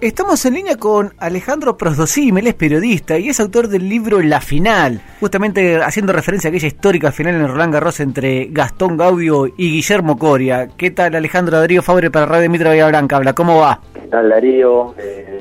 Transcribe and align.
Estamos 0.00 0.46
en 0.46 0.54
línea 0.54 0.76
con 0.76 1.12
Alejandro 1.18 1.76
Prosdosim, 1.76 2.38
él 2.38 2.46
es 2.46 2.54
periodista 2.54 3.18
y 3.18 3.30
es 3.30 3.40
autor 3.40 3.66
del 3.66 3.88
libro 3.88 4.22
La 4.22 4.40
Final, 4.40 5.00
justamente 5.18 5.82
haciendo 5.82 6.12
referencia 6.12 6.46
a 6.46 6.50
aquella 6.52 6.68
histórica 6.68 7.10
final 7.10 7.34
en 7.34 7.48
Roland 7.48 7.74
Garros 7.74 7.98
entre 7.98 8.46
Gastón 8.52 8.96
Gaudio 8.96 9.48
y 9.48 9.72
Guillermo 9.72 10.16
Coria. 10.16 10.68
¿Qué 10.76 10.92
tal 10.92 11.16
Alejandro? 11.16 11.58
Darío 11.58 11.82
Fabre 11.82 12.12
para 12.12 12.26
Radio 12.26 12.48
Mitra 12.48 12.72
Vía 12.74 12.86
Blanca 12.86 13.16
habla, 13.16 13.32
¿cómo 13.32 13.58
va? 13.58 13.80
¿Qué 13.92 14.02
tal 14.02 14.28
Darío? 14.28 14.94
Eh, 14.98 15.40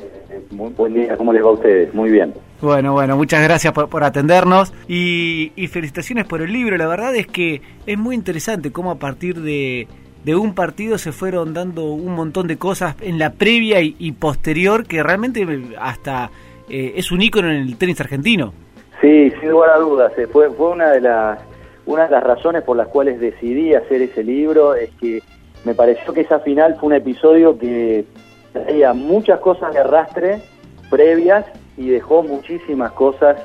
muy 0.50 0.72
buen 0.72 0.96
día, 0.96 1.16
¿cómo 1.18 1.32
les 1.34 1.44
va 1.44 1.50
a 1.50 1.52
ustedes? 1.52 1.94
Muy 1.94 2.10
bien. 2.10 2.34
Bueno, 2.60 2.94
bueno, 2.94 3.16
muchas 3.16 3.44
gracias 3.44 3.72
por, 3.74 4.04
atendernos 4.04 4.74
y, 4.88 5.52
y 5.56 5.68
felicitaciones 5.68 6.26
por 6.26 6.42
el 6.42 6.52
libro. 6.52 6.76
La 6.78 6.88
verdad 6.88 7.16
es 7.16 7.28
que 7.28 7.62
es 7.86 7.98
muy 8.00 8.16
interesante 8.16 8.72
cómo 8.72 8.90
a 8.90 8.96
partir 8.96 9.40
de 9.40 9.88
de 10.24 10.36
un 10.36 10.54
partido 10.54 10.98
se 10.98 11.12
fueron 11.12 11.54
dando 11.54 11.86
un 11.86 12.14
montón 12.14 12.48
de 12.48 12.58
cosas 12.58 12.96
en 13.02 13.20
la 13.20 13.32
previa 13.32 13.82
y, 13.82 14.12
posterior 14.14 14.86
que 14.86 15.04
realmente 15.04 15.48
hasta 15.80 16.30
eh, 16.70 16.94
es 16.96 17.12
un 17.12 17.22
ícono 17.22 17.50
en 17.50 17.58
el 17.58 17.78
tenis 17.78 18.00
argentino. 18.02 18.54
Sí, 19.02 19.32
sin 19.40 19.50
lugar 19.50 19.70
a 19.70 19.78
dudas. 19.78 20.12
Eh, 20.18 20.28
fue, 20.28 20.50
fue 20.52 20.72
una 20.72 20.92
de 20.92 21.02
las 21.02 21.40
una 21.88 22.04
de 22.04 22.12
las 22.12 22.24
razones 22.24 22.64
por 22.64 22.76
las 22.76 22.90
cuales 22.90 23.20
decidí 23.20 23.74
hacer 23.74 24.02
ese 24.02 24.22
libro 24.24 24.76
es 24.76 24.90
que 25.00 25.22
me 25.64 25.74
pareció 25.74 26.14
que 26.14 26.22
esa 26.22 26.40
final 26.40 26.76
fue 26.76 26.88
un 26.88 26.96
episodio 26.96 27.58
que 27.58 28.06
traía 28.52 28.94
muchas 28.94 29.40
cosas 29.40 29.74
de 29.74 29.80
arrastre 29.80 30.42
previas 30.90 31.46
y 31.78 31.90
dejó 31.90 32.24
muchísimas 32.24 32.92
cosas, 32.92 33.38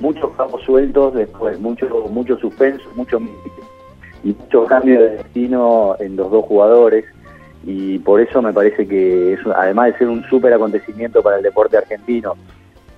muchos 0.00 0.30
campos 0.36 0.62
sueltos 0.62 1.14
después, 1.14 1.58
mucho, 1.60 1.86
mucho 2.10 2.36
suspenso, 2.38 2.84
mucho 2.96 3.20
y 4.24 4.32
mucho 4.32 4.64
cambio 4.64 5.00
de 5.00 5.10
destino 5.10 5.96
en 6.00 6.16
los 6.16 6.30
dos 6.30 6.44
jugadores 6.46 7.04
y 7.66 7.98
por 7.98 8.20
eso 8.20 8.42
me 8.42 8.52
parece 8.52 8.86
que 8.86 9.34
es, 9.34 9.40
además 9.54 9.92
de 9.92 9.98
ser 9.98 10.08
un 10.08 10.24
súper 10.24 10.52
acontecimiento 10.52 11.22
para 11.22 11.36
el 11.36 11.42
deporte 11.42 11.76
argentino, 11.76 12.34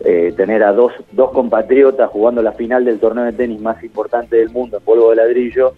eh, 0.00 0.32
tener 0.36 0.62
a 0.62 0.72
dos, 0.72 0.92
dos 1.12 1.30
compatriotas 1.32 2.10
jugando 2.10 2.42
la 2.42 2.52
final 2.52 2.84
del 2.84 2.98
torneo 2.98 3.24
de 3.24 3.32
tenis 3.32 3.60
más 3.60 3.82
importante 3.82 4.36
del 4.36 4.50
mundo 4.50 4.78
en 4.78 4.84
polvo 4.84 5.10
de 5.10 5.16
ladrillo, 5.16 5.74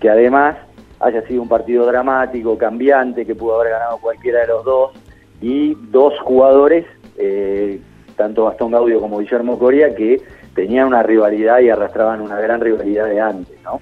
que 0.00 0.10
además 0.10 0.56
haya 1.00 1.22
sido 1.26 1.42
un 1.42 1.48
partido 1.48 1.86
dramático, 1.86 2.56
cambiante, 2.56 3.26
que 3.26 3.34
pudo 3.34 3.60
haber 3.60 3.72
ganado 3.72 3.98
cualquiera 3.98 4.40
de 4.40 4.46
los 4.48 4.64
dos, 4.64 4.92
y 5.40 5.74
dos 5.90 6.18
jugadores, 6.20 6.86
eh, 7.18 7.80
tanto 8.16 8.46
Gastón 8.46 8.72
Gaudio 8.72 9.00
como 9.00 9.18
Guillermo 9.18 9.58
Coria, 9.58 9.94
que 9.94 10.20
tenían 10.54 10.86
una 10.86 11.02
rivalidad 11.02 11.60
y 11.60 11.68
arrastraban 11.68 12.20
una 12.20 12.38
gran 12.40 12.60
rivalidad 12.60 13.06
de 13.06 13.20
antes, 13.20 13.56
¿no? 13.62 13.80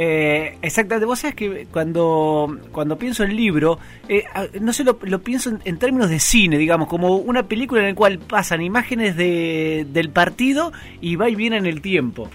Eh, 0.00 0.54
exactamente, 0.62 1.06
vos 1.06 1.18
sabés 1.18 1.34
que 1.34 1.66
cuando, 1.72 2.56
cuando 2.70 2.96
pienso 2.96 3.24
en 3.24 3.34
libro, 3.34 3.80
eh, 4.08 4.22
no 4.60 4.72
sé, 4.72 4.84
lo, 4.84 5.18
pienso 5.18 5.50
en, 5.64 5.78
términos 5.80 6.08
de 6.08 6.20
cine, 6.20 6.56
digamos, 6.56 6.86
como 6.86 7.16
una 7.16 7.48
película 7.48 7.80
en 7.80 7.88
la 7.88 7.94
cual 7.96 8.20
pasan 8.20 8.62
imágenes 8.62 9.16
de, 9.16 9.84
del 9.92 10.10
partido 10.10 10.70
y 11.00 11.16
va 11.16 11.28
y 11.28 11.34
viene 11.34 11.56
en 11.56 11.66
el 11.66 11.82
tiempo. 11.82 12.28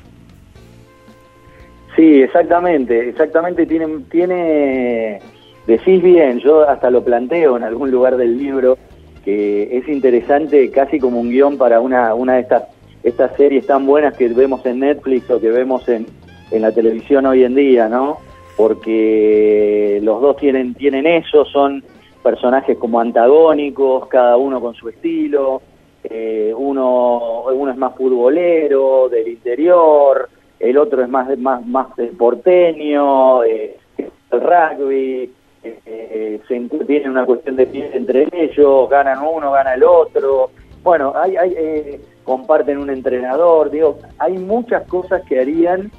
Sí, 1.95 2.21
exactamente, 2.21 3.07
exactamente, 3.07 3.65
tiene, 3.65 3.87
tiene, 4.11 5.21
decís 5.65 6.03
bien, 6.03 6.39
yo 6.39 6.67
hasta 6.67 6.89
lo 6.89 7.01
planteo 7.01 7.55
en 7.55 7.63
algún 7.63 7.91
lugar 7.91 8.17
del 8.17 8.37
libro, 8.37 8.77
que 9.23 9.77
es 9.77 9.87
interesante 9.87 10.69
casi 10.69 10.99
como 10.99 11.17
un 11.17 11.29
guion 11.29 11.57
para 11.57 11.79
una, 11.79 12.13
una 12.13 12.33
de 12.33 12.41
estas, 12.41 12.63
estas 13.03 13.33
series 13.37 13.65
tan 13.65 13.85
buenas 13.85 14.17
que 14.17 14.27
vemos 14.27 14.65
en 14.65 14.81
Netflix 14.81 15.31
o 15.31 15.39
que 15.39 15.49
vemos 15.49 15.87
en 15.87 16.07
en 16.53 16.61
la 16.61 16.71
televisión 16.71 17.25
hoy 17.25 17.43
en 17.43 17.55
día, 17.55 17.89
¿no? 17.89 18.19
Porque 18.55 19.99
los 20.03 20.21
dos 20.21 20.37
tienen, 20.37 20.75
tienen 20.75 21.07
eso, 21.07 21.45
son 21.45 21.83
personajes 22.21 22.77
como 22.77 22.99
antagónicos, 22.99 24.07
cada 24.07 24.37
uno 24.37 24.61
con 24.61 24.75
su 24.75 24.87
estilo, 24.87 25.61
eh, 26.03 26.53
uno, 26.55 27.45
es 27.69 27.77
más 27.77 27.95
futbolero, 27.95 29.09
del 29.09 29.27
interior, 29.27 30.29
el 30.59 30.77
otro 30.77 31.03
es 31.03 31.09
más, 31.09 31.37
más, 31.39 31.65
más 31.65 31.87
porteño, 32.17 33.43
eh, 33.43 33.77
el 33.97 34.41
rugby, 34.41 35.31
eh, 35.63 36.39
se 36.47 36.59
tiene 36.85 37.09
una 37.09 37.25
cuestión 37.25 37.55
de 37.55 37.65
piel 37.65 37.89
entre 37.93 38.27
ellos, 38.31 38.89
ganan 38.89 39.19
uno, 39.25 39.51
gana 39.51 39.73
el 39.73 39.83
otro, 39.83 40.51
bueno, 40.83 41.13
hay, 41.15 41.35
hay, 41.35 41.99
comparten 42.23 42.77
un 42.77 42.89
entrenador, 42.89 43.71
digo, 43.71 43.97
hay 44.19 44.37
muchas 44.37 44.87
cosas 44.87 45.23
que 45.27 45.39
harían 45.39 45.91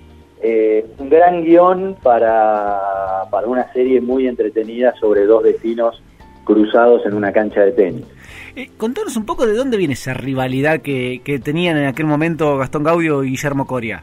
eh, 0.47 0.85
un 0.99 1.09
gran 1.09 1.43
guion 1.43 1.97
para, 2.03 2.79
para 3.31 3.47
una 3.47 3.73
serie 3.73 4.03
muy 4.03 4.29
entretenida 4.29 4.93
sobre 5.01 5.25
dos 5.25 5.43
vecinos 5.43 6.03
cruzados 6.45 7.07
en 7.07 7.15
una 7.15 7.33
cancha 7.33 7.63
de 7.63 7.73
tenis. 7.73 8.05
Eh, 8.55 8.69
contanos 8.77 9.17
un 9.17 9.25
poco 9.25 9.47
de 9.47 9.55
dónde 9.55 9.79
viene 9.79 9.95
esa 9.95 10.13
rivalidad 10.13 10.83
que, 10.83 11.23
que 11.25 11.39
tenían 11.39 11.79
en 11.79 11.87
aquel 11.87 12.05
momento 12.05 12.59
Gastón 12.59 12.83
Gaudio 12.83 13.25
y 13.25 13.31
Guillermo 13.31 13.67
Coria. 13.67 14.03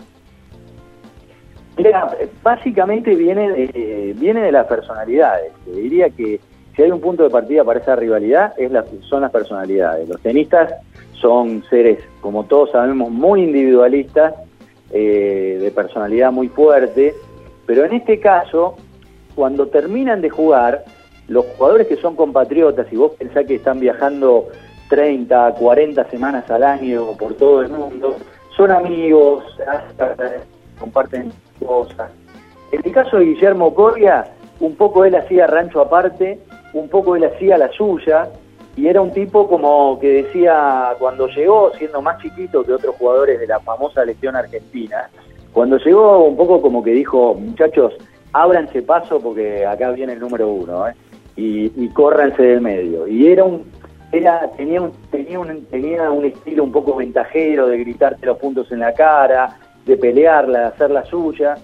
básicamente 2.41 3.13
viene 3.13 3.47
de, 3.51 4.15
viene 4.17 4.41
de 4.41 4.51
las 4.51 4.65
personalidades. 4.65 5.53
Te 5.63 5.71
diría 5.73 6.09
que 6.09 6.39
si 6.75 6.81
hay 6.81 6.89
un 6.89 7.01
punto 7.01 7.21
de 7.21 7.29
partida 7.29 7.63
para 7.63 7.81
esa 7.81 7.95
rivalidad 7.95 8.53
es 8.57 8.71
la, 8.71 8.83
son 9.01 9.21
las 9.21 9.31
personalidades. 9.31 10.09
Los 10.09 10.19
tenistas 10.21 10.73
son 11.13 11.63
seres, 11.69 11.99
como 12.19 12.45
todos 12.45 12.71
sabemos, 12.71 13.11
muy 13.11 13.43
individualistas 13.43 14.33
eh, 14.93 15.57
de 15.61 15.71
personalidad 15.71 16.31
muy 16.31 16.49
fuerte, 16.49 17.15
pero 17.65 17.85
en 17.85 17.93
este 17.93 18.19
caso, 18.19 18.75
cuando 19.35 19.67
terminan 19.67 20.21
de 20.21 20.29
jugar, 20.29 20.83
los 21.27 21.45
jugadores 21.57 21.87
que 21.87 21.95
son 21.97 22.15
compatriotas, 22.15 22.91
y 22.91 22.97
vos 22.97 23.13
pensás 23.17 23.45
que 23.45 23.55
están 23.55 23.79
viajando 23.79 24.47
30, 24.89 25.53
40 25.53 26.09
semanas 26.09 26.49
al 26.51 26.63
año 26.63 27.15
por 27.17 27.35
todo 27.35 27.61
el 27.61 27.69
mundo, 27.69 28.17
son 28.57 28.71
amigos, 28.71 29.45
comparten 30.79 31.31
cosas. 31.65 32.11
En 32.71 32.81
el 32.83 32.91
caso 32.91 33.17
de 33.17 33.25
Guillermo 33.25 33.73
Coria, 33.73 34.25
un 34.59 34.75
poco 34.75 35.05
él 35.05 35.15
hacía 35.15 35.47
rancho 35.47 35.81
aparte, 35.81 36.39
un 36.73 36.89
poco 36.89 37.15
él 37.15 37.23
hacía 37.23 37.57
la 37.57 37.71
suya, 37.71 38.29
y 38.81 38.87
era 38.87 38.99
un 38.99 39.11
tipo 39.11 39.47
como 39.47 39.99
que 39.99 40.23
decía 40.23 40.95
cuando 40.97 41.27
llegó, 41.27 41.71
siendo 41.77 42.01
más 42.01 42.19
chiquito 42.19 42.63
que 42.63 42.73
otros 42.73 42.95
jugadores 42.95 43.39
de 43.39 43.45
la 43.45 43.59
famosa 43.59 44.03
Legión 44.03 44.35
Argentina, 44.35 45.07
cuando 45.53 45.77
llegó 45.77 46.25
un 46.25 46.35
poco 46.35 46.59
como 46.63 46.83
que 46.83 46.89
dijo, 46.89 47.35
muchachos, 47.35 47.93
ábranse 48.33 48.81
paso 48.81 49.19
porque 49.19 49.67
acá 49.67 49.91
viene 49.91 50.13
el 50.13 50.19
número 50.19 50.47
uno, 50.49 50.87
¿eh? 50.87 50.95
y, 51.35 51.71
y 51.75 51.89
córranse 51.89 52.41
del 52.41 52.61
medio. 52.61 53.07
Y 53.07 53.27
era 53.27 53.43
un, 53.43 53.65
era, 54.11 54.49
tenía 54.57 54.81
un, 54.81 54.91
tenía 55.11 55.39
un, 55.39 55.63
tenía 55.65 56.09
un 56.09 56.25
estilo 56.25 56.63
un 56.63 56.71
poco 56.71 56.95
ventajero 56.95 57.67
de 57.67 57.77
gritarte 57.77 58.25
los 58.25 58.39
puntos 58.39 58.71
en 58.71 58.79
la 58.79 58.93
cara, 58.93 59.59
de 59.85 59.95
pelearla, 59.95 60.59
de 60.59 60.65
hacer 60.65 60.89
la 60.89 61.05
suya. 61.05 61.55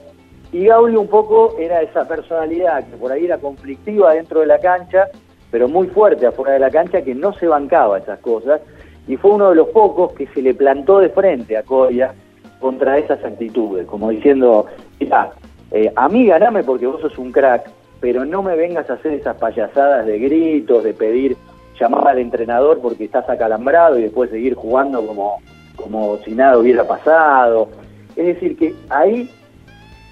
Y 0.52 0.68
Gaudi 0.68 0.96
un 0.96 1.08
poco 1.08 1.56
era 1.58 1.82
esa 1.82 2.08
personalidad 2.08 2.88
que 2.88 2.96
por 2.96 3.12
ahí 3.12 3.26
era 3.26 3.40
conflictiva 3.40 4.14
dentro 4.14 4.42
de 4.42 4.46
la 4.46 4.60
cancha, 4.60 5.10
pero 5.52 5.68
muy 5.68 5.88
fuerte 5.88 6.26
afuera 6.26 6.54
de 6.54 6.60
la 6.60 6.70
cancha 6.70 7.02
que 7.02 7.16
no 7.16 7.34
se 7.34 7.48
bancaba 7.48 7.98
esas 7.98 8.20
cosas 8.20 8.62
y 9.08 9.16
fue 9.16 9.32
uno 9.32 9.50
de 9.50 9.56
los 9.56 9.70
pocos 9.70 10.14
que 10.14 10.28
se 10.28 10.42
le 10.42 10.54
plantó 10.54 11.00
de 11.00 11.10
frente 11.10 11.58
a 11.58 11.64
Coria 11.64 12.14
contra 12.60 12.98
esas 12.98 13.24
actitudes, 13.24 13.86
como 13.86 14.10
diciendo, 14.10 14.66
mira, 15.00 15.32
eh, 15.72 15.92
a 15.96 16.10
mí 16.10 16.26
ganame 16.26 16.64
porque 16.64 16.88
vos 16.88 17.02
sos 17.02 17.18
un 17.18 17.32
crack, 17.32 17.70
pero 18.00 18.26
no 18.26 18.44
me 18.44 18.56
vengas 18.56 18.90
a 18.90 18.94
hacer 18.94 19.14
esas 19.14 19.38
payasadas 19.38 20.06
de 20.06 20.20
gritos, 20.20 20.84
de 20.84 20.94
pedir 20.94 21.38
llamar 21.80 22.08
al 22.08 22.20
entrenador 22.20 22.80
porque 22.82 23.06
estás 23.06 23.30
acalambrado 23.30 23.98
y 23.98 24.04
después 24.04 24.30
seguir 24.30 24.56
jugando 24.56 25.06
como, 25.06 25.38
como 25.76 26.18
si 26.26 26.32
nada 26.34 26.58
hubiera 26.58 26.86
pasado. 26.86 27.70
Es 28.16 28.26
decir, 28.26 28.58
que 28.58 28.74
ahí, 28.90 29.30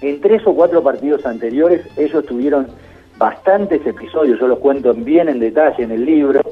en 0.00 0.20
tres 0.20 0.46
o 0.46 0.54
cuatro 0.54 0.82
partidos 0.82 1.26
anteriores, 1.26 1.86
ellos 1.96 2.24
tuvieron 2.24 2.68
bastantes 3.18 3.86
episodios, 3.86 4.38
yo 4.38 4.46
los 4.46 4.58
cuento 4.58 4.92
bien 4.94 5.28
en 5.28 5.38
detalle 5.38 5.84
en 5.84 5.90
el 5.90 6.04
libro, 6.04 6.42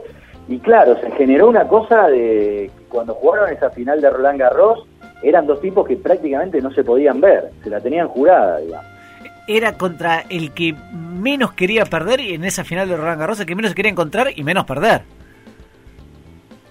y 0.49 0.59
claro, 0.59 0.99
se 1.01 1.11
generó 1.13 1.49
una 1.49 1.67
cosa 1.67 2.09
de 2.09 2.71
cuando 2.89 3.15
jugaron 3.15 3.51
esa 3.51 3.71
final 3.71 4.01
de 4.01 4.11
Roland 4.11 4.39
Garros, 4.39 4.87
eran 5.23 5.47
dos 5.47 5.61
tipos 5.61 5.87
que 5.87 5.97
prácticamente 5.97 6.61
no 6.61 6.71
se 6.71 6.85
podían 6.85 7.21
ver, 7.21 7.51
se 7.63 7.71
la 7.71 7.81
tenían 7.81 8.09
jurada, 8.09 8.59
digamos. 8.59 8.87
Era 9.47 9.77
contra 9.77 10.25
el 10.31 10.53
que 10.53 10.75
menos 10.93 11.53
quería 11.53 11.85
perder 11.85 12.21
y 12.21 12.35
en 12.35 12.45
esa 12.45 12.65
final 12.65 12.89
de 12.89 12.97
Roland 12.97 13.21
Garros 13.21 13.41
el 13.41 13.47
que 13.47 13.55
menos 13.55 13.75
quería 13.75 13.91
encontrar 13.91 14.29
y 14.35 14.43
menos 14.43 14.65
perder. 14.65 15.03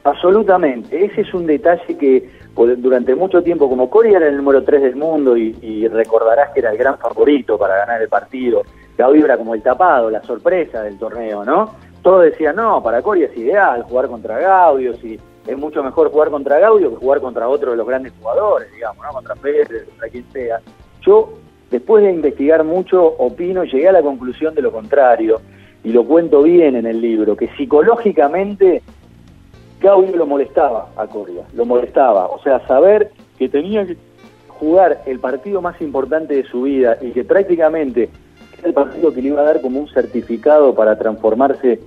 Absolutamente, 0.03 1.05
ese 1.05 1.21
es 1.21 1.33
un 1.33 1.47
detalle 1.47 1.97
que 1.97 2.29
durante 2.55 3.15
mucho 3.15 3.41
tiempo, 3.41 3.67
como 3.67 3.89
Cory 3.89 4.13
era 4.13 4.27
el 4.27 4.37
número 4.37 4.63
3 4.63 4.81
del 4.81 4.95
mundo 4.95 5.35
y, 5.35 5.55
y 5.61 5.87
recordarás 5.87 6.51
que 6.51 6.59
era 6.59 6.71
el 6.71 6.77
gran 6.77 6.99
favorito 6.99 7.57
para 7.57 7.77
ganar 7.77 8.01
el 8.01 8.09
partido, 8.09 8.63
Gaudio 8.97 9.25
era 9.25 9.37
como 9.37 9.55
el 9.55 9.61
tapado, 9.61 10.09
la 10.09 10.21
sorpresa 10.23 10.83
del 10.83 10.97
torneo, 10.97 11.43
¿no? 11.43 11.75
Todos 12.01 12.25
decían, 12.25 12.55
no, 12.55 12.83
para 12.83 13.01
Coria 13.01 13.27
es 13.27 13.37
ideal 13.37 13.83
jugar 13.83 14.07
contra 14.07 14.39
Gaudio, 14.39 14.95
si 14.95 15.19
es 15.47 15.57
mucho 15.57 15.83
mejor 15.83 16.11
jugar 16.11 16.29
contra 16.29 16.59
Gaudio 16.59 16.89
que 16.89 16.97
jugar 16.97 17.21
contra 17.21 17.47
otro 17.47 17.71
de 17.71 17.77
los 17.77 17.87
grandes 17.87 18.13
jugadores, 18.19 18.71
digamos, 18.73 19.03
¿no? 19.05 19.13
Contra 19.13 19.35
Pérez, 19.35 19.85
contra 19.89 20.09
quien 20.09 20.25
sea. 20.31 20.59
Yo, 21.01 21.33
después 21.71 22.03
de 22.03 22.11
investigar 22.11 22.63
mucho, 22.63 23.03
opino 23.03 23.63
llegué 23.63 23.89
a 23.89 23.93
la 23.93 24.01
conclusión 24.01 24.53
de 24.53 24.61
lo 24.61 24.71
contrario, 24.71 25.41
y 25.83 25.91
lo 25.91 26.05
cuento 26.05 26.43
bien 26.43 26.75
en 26.75 26.85
el 26.85 27.01
libro, 27.01 27.35
que 27.35 27.49
psicológicamente 27.57 28.81
Gaudio 29.81 30.15
lo 30.15 30.25
molestaba 30.25 30.87
a 30.95 31.07
Coria, 31.07 31.43
lo 31.53 31.65
molestaba. 31.65 32.27
O 32.27 32.41
sea, 32.41 32.65
saber 32.67 33.11
que 33.37 33.49
tenía 33.49 33.85
que 33.85 33.97
jugar 34.47 35.01
el 35.05 35.19
partido 35.19 35.61
más 35.61 35.81
importante 35.81 36.35
de 36.35 36.43
su 36.45 36.61
vida 36.61 36.97
y 37.01 37.11
que 37.11 37.25
prácticamente 37.25 38.09
el 38.65 38.73
partido 38.73 39.13
que 39.13 39.21
le 39.21 39.29
iba 39.29 39.41
a 39.41 39.45
dar 39.45 39.61
como 39.61 39.79
un 39.79 39.87
certificado 39.87 40.73
para 40.73 40.97
transformarse 40.97 41.79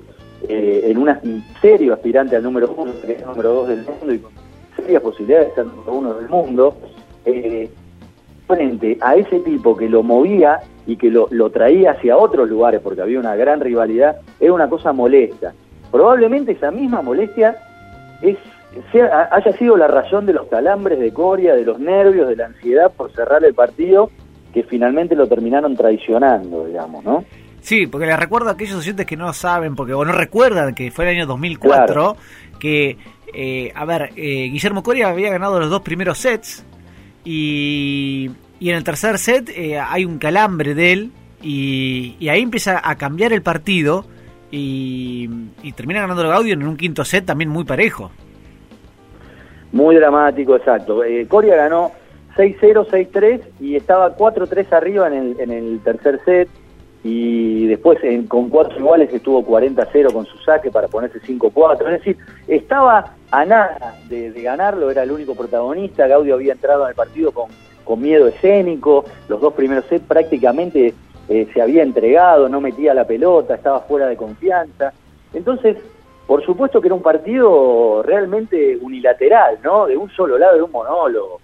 eh, 0.48 0.80
en 0.84 0.98
un 0.98 1.44
serio 1.60 1.94
aspirante 1.94 2.36
al 2.36 2.42
número 2.42 2.72
uno, 2.76 2.92
que 3.04 3.12
es 3.12 3.20
el 3.20 3.26
número 3.26 3.52
dos 3.52 3.68
del 3.68 3.84
mundo 3.84 4.12
y 4.12 4.18
con 4.18 4.32
serias 4.76 5.02
posibilidades 5.02 5.48
de 5.48 5.54
ser 5.54 5.66
número 5.66 5.92
uno 5.92 6.14
del 6.14 6.28
mundo, 6.28 6.76
eh, 7.24 7.70
frente 8.46 8.98
a 9.00 9.16
ese 9.16 9.40
tipo 9.40 9.76
que 9.76 9.88
lo 9.88 10.02
movía 10.02 10.60
y 10.86 10.96
que 10.96 11.10
lo, 11.10 11.26
lo 11.30 11.50
traía 11.50 11.92
hacia 11.92 12.16
otros 12.16 12.48
lugares 12.48 12.80
porque 12.80 13.02
había 13.02 13.18
una 13.18 13.34
gran 13.34 13.60
rivalidad, 13.60 14.20
era 14.38 14.52
una 14.52 14.68
cosa 14.68 14.92
molesta. 14.92 15.52
Probablemente 15.90 16.52
esa 16.52 16.70
misma 16.70 17.02
molestia 17.02 17.56
es 18.22 18.36
haya 19.30 19.52
sido 19.56 19.76
la 19.76 19.88
razón 19.88 20.26
de 20.26 20.32
los 20.32 20.46
calambres 20.48 20.98
de 20.98 21.12
Coria, 21.12 21.54
de 21.54 21.64
los 21.64 21.78
nervios, 21.78 22.28
de 22.28 22.36
la 22.36 22.46
ansiedad 22.46 22.92
por 22.94 23.10
cerrar 23.12 23.44
el 23.44 23.54
partido, 23.54 24.10
que 24.52 24.62
finalmente 24.62 25.14
lo 25.14 25.26
terminaron 25.26 25.76
traicionando, 25.76 26.66
digamos, 26.66 27.04
¿no? 27.04 27.24
Sí, 27.60 27.86
porque 27.86 28.06
les 28.06 28.18
recuerdo 28.18 28.48
a 28.48 28.52
aquellos 28.52 28.78
oyentes 28.78 29.06
que 29.06 29.16
no 29.16 29.32
saben, 29.32 29.74
porque 29.74 29.92
o 29.92 30.04
no 30.04 30.12
recuerdan 30.12 30.74
que 30.74 30.90
fue 30.90 31.04
el 31.04 31.16
año 31.16 31.26
2004, 31.26 32.16
que, 32.60 32.96
eh, 33.34 33.72
a 33.74 33.84
ver, 33.84 34.10
eh, 34.16 34.48
Guillermo 34.50 34.82
Coria 34.82 35.08
había 35.08 35.30
ganado 35.30 35.58
los 35.58 35.68
dos 35.68 35.82
primeros 35.82 36.18
sets 36.18 36.64
y, 37.24 38.30
y 38.60 38.70
en 38.70 38.76
el 38.76 38.84
tercer 38.84 39.18
set 39.18 39.50
eh, 39.50 39.78
hay 39.78 40.04
un 40.04 40.18
calambre 40.18 40.74
de 40.74 40.92
él 40.92 41.12
y, 41.42 42.14
y 42.20 42.28
ahí 42.28 42.40
empieza 42.40 42.80
a 42.88 42.94
cambiar 42.94 43.32
el 43.32 43.42
partido 43.42 44.04
y, 44.50 45.28
y 45.62 45.72
termina 45.72 46.00
ganando 46.00 46.22
el 46.22 46.28
Gaudio 46.28 46.54
en 46.54 46.66
un 46.66 46.76
quinto 46.76 47.04
set 47.04 47.26
también 47.26 47.50
muy 47.50 47.64
parejo. 47.64 48.10
Muy 49.72 49.96
dramático, 49.96 50.56
exacto. 50.56 51.04
Eh, 51.04 51.26
Coria 51.28 51.56
ganó 51.56 51.92
6-0, 52.36 52.86
6-3 52.86 53.40
y 53.60 53.76
estaba 53.76 54.16
4-3 54.16 54.72
arriba 54.72 55.08
en 55.08 55.14
el, 55.14 55.40
en 55.40 55.50
el 55.50 55.80
tercer 55.80 56.20
set 56.24 56.48
y 57.08 57.66
después 57.66 57.98
con 58.26 58.48
cuatro 58.48 58.76
iguales 58.80 59.12
estuvo 59.12 59.44
40-0 59.44 60.12
con 60.12 60.26
su 60.26 60.38
saque 60.38 60.72
para 60.72 60.88
ponerse 60.88 61.20
5-4. 61.20 61.82
Es 61.82 61.98
decir, 61.98 62.16
estaba 62.48 63.14
a 63.30 63.44
nada 63.44 63.94
de, 64.08 64.30
ganarlo, 64.42 64.90
era 64.90 65.04
el 65.04 65.12
único 65.12 65.36
protagonista. 65.36 66.08
Gaudio 66.08 66.34
había 66.34 66.54
entrado 66.54 66.82
en 66.82 66.88
el 66.88 66.94
partido 66.96 67.30
con, 67.30 67.48
con 67.84 68.00
miedo 68.00 68.26
escénico, 68.26 69.04
los 69.28 69.40
dos 69.40 69.54
primeros 69.54 69.84
sets 69.84 70.04
prácticamente 70.04 70.94
eh, 71.28 71.48
se 71.54 71.62
había 71.62 71.84
entregado, 71.84 72.48
no 72.48 72.60
metía 72.60 72.92
la 72.92 73.06
pelota, 73.06 73.54
estaba 73.54 73.80
fuera 73.80 74.08
de 74.08 74.16
confianza. 74.16 74.92
Entonces, 75.32 75.76
por 76.26 76.44
supuesto 76.44 76.80
que 76.80 76.88
era 76.88 76.94
un 76.96 77.02
partido 77.02 78.02
realmente 78.02 78.78
unilateral, 78.80 79.60
¿no? 79.62 79.86
De 79.86 79.96
un 79.96 80.10
solo 80.10 80.38
lado, 80.38 80.56
de 80.56 80.62
un 80.62 80.72
monólogo. 80.72 81.40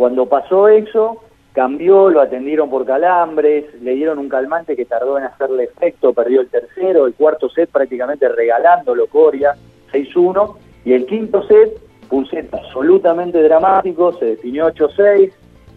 Cuando 0.00 0.24
pasó 0.24 0.66
eso, 0.66 1.18
cambió, 1.52 2.08
lo 2.08 2.22
atendieron 2.22 2.70
por 2.70 2.86
calambres, 2.86 3.66
le 3.82 3.96
dieron 3.96 4.18
un 4.18 4.30
calmante 4.30 4.74
que 4.74 4.86
tardó 4.86 5.18
en 5.18 5.24
hacerle 5.24 5.64
efecto, 5.64 6.14
perdió 6.14 6.40
el 6.40 6.48
tercero, 6.48 7.06
el 7.06 7.12
cuarto 7.12 7.50
set 7.50 7.68
prácticamente 7.68 8.26
regalándolo 8.26 9.08
Coria, 9.08 9.56
6-1, 9.92 10.56
y 10.86 10.94
el 10.94 11.04
quinto 11.04 11.46
set, 11.46 11.78
un 12.10 12.26
set 12.30 12.48
absolutamente 12.54 13.42
dramático, 13.42 14.14
se 14.14 14.24
definió 14.24 14.68
8-6, 14.68 15.32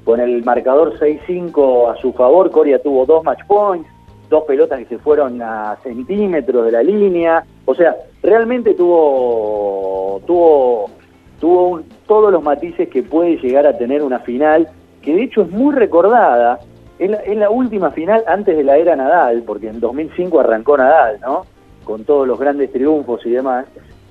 con 0.05 0.21
el 0.21 0.41
marcador 0.45 0.97
6-5 0.97 1.91
a 1.91 1.97
su 1.97 2.13
favor, 2.13 2.49
Coria 2.49 2.81
tuvo 2.81 3.05
dos 3.05 3.25
match 3.25 3.45
points, 3.45 3.89
dos 4.29 4.45
pelotas 4.45 4.79
que 4.79 4.85
se 4.85 4.99
fueron 4.99 5.41
a 5.41 5.75
centímetros 5.83 6.63
de 6.63 6.71
la 6.71 6.81
línea, 6.81 7.43
o 7.65 7.75
sea, 7.75 7.93
realmente 8.21 8.73
tuvo 8.73 10.21
tuvo 10.25 11.02
tuvo 11.43 11.81
todos 12.07 12.31
los 12.31 12.41
matices 12.41 12.87
que 12.87 13.03
puede 13.03 13.35
llegar 13.35 13.67
a 13.67 13.77
tener 13.77 14.01
una 14.01 14.19
final, 14.19 14.69
que 15.01 15.13
de 15.13 15.23
hecho 15.23 15.41
es 15.41 15.51
muy 15.51 15.75
recordada, 15.75 16.61
es 16.97 17.11
la, 17.11 17.19
la 17.35 17.49
última 17.49 17.91
final 17.91 18.23
antes 18.27 18.55
de 18.55 18.63
la 18.63 18.77
era 18.77 18.95
Nadal, 18.95 19.43
porque 19.45 19.67
en 19.67 19.81
2005 19.81 20.39
arrancó 20.39 20.77
Nadal, 20.77 21.19
¿no? 21.19 21.45
Con 21.83 22.05
todos 22.05 22.25
los 22.25 22.39
grandes 22.39 22.71
triunfos 22.71 23.25
y 23.25 23.31
demás, 23.31 23.65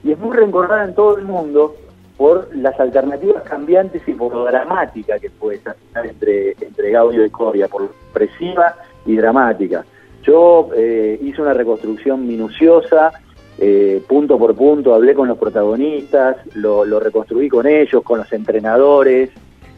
y 0.05 0.13
es 0.13 0.19
muy 0.19 0.37
recordada 0.37 0.85
en 0.85 0.95
todo 0.95 1.17
el 1.17 1.25
mundo 1.25 1.75
por 2.19 2.55
las 2.55 2.79
alternativas 2.79 3.45
cambiantes 3.45 4.07
y 4.07 4.13
por 4.13 4.35
lo 4.35 4.45
dramática 4.45 5.19
que 5.19 5.31
puede 5.31 5.57
ser 5.61 5.75
entre, 6.05 6.51
entre 6.61 6.91
Gaudio 6.91 7.25
y 7.25 7.31
Coria, 7.31 7.67
por 7.67 7.81
lo 7.81 7.87
expresiva 7.87 8.77
y 9.07 9.17
dramática. 9.17 9.87
Yo 10.23 10.69
eh, 10.77 11.19
hice 11.23 11.41
una 11.41 11.55
reconstrucción 11.55 12.27
minuciosa, 12.27 13.11
eh, 13.65 14.03
punto 14.09 14.41
por 14.41 14.57
punto, 14.57 14.93
hablé 14.93 15.15
con 15.15 15.29
los 15.29 15.39
protagonistas, 15.39 16.37
lo, 16.57 16.99
reconstruí 16.99 17.49
con 17.49 17.65
ellos, 17.65 18.03
con 18.03 18.19
los 18.19 18.33
entrenadores, 18.33 19.31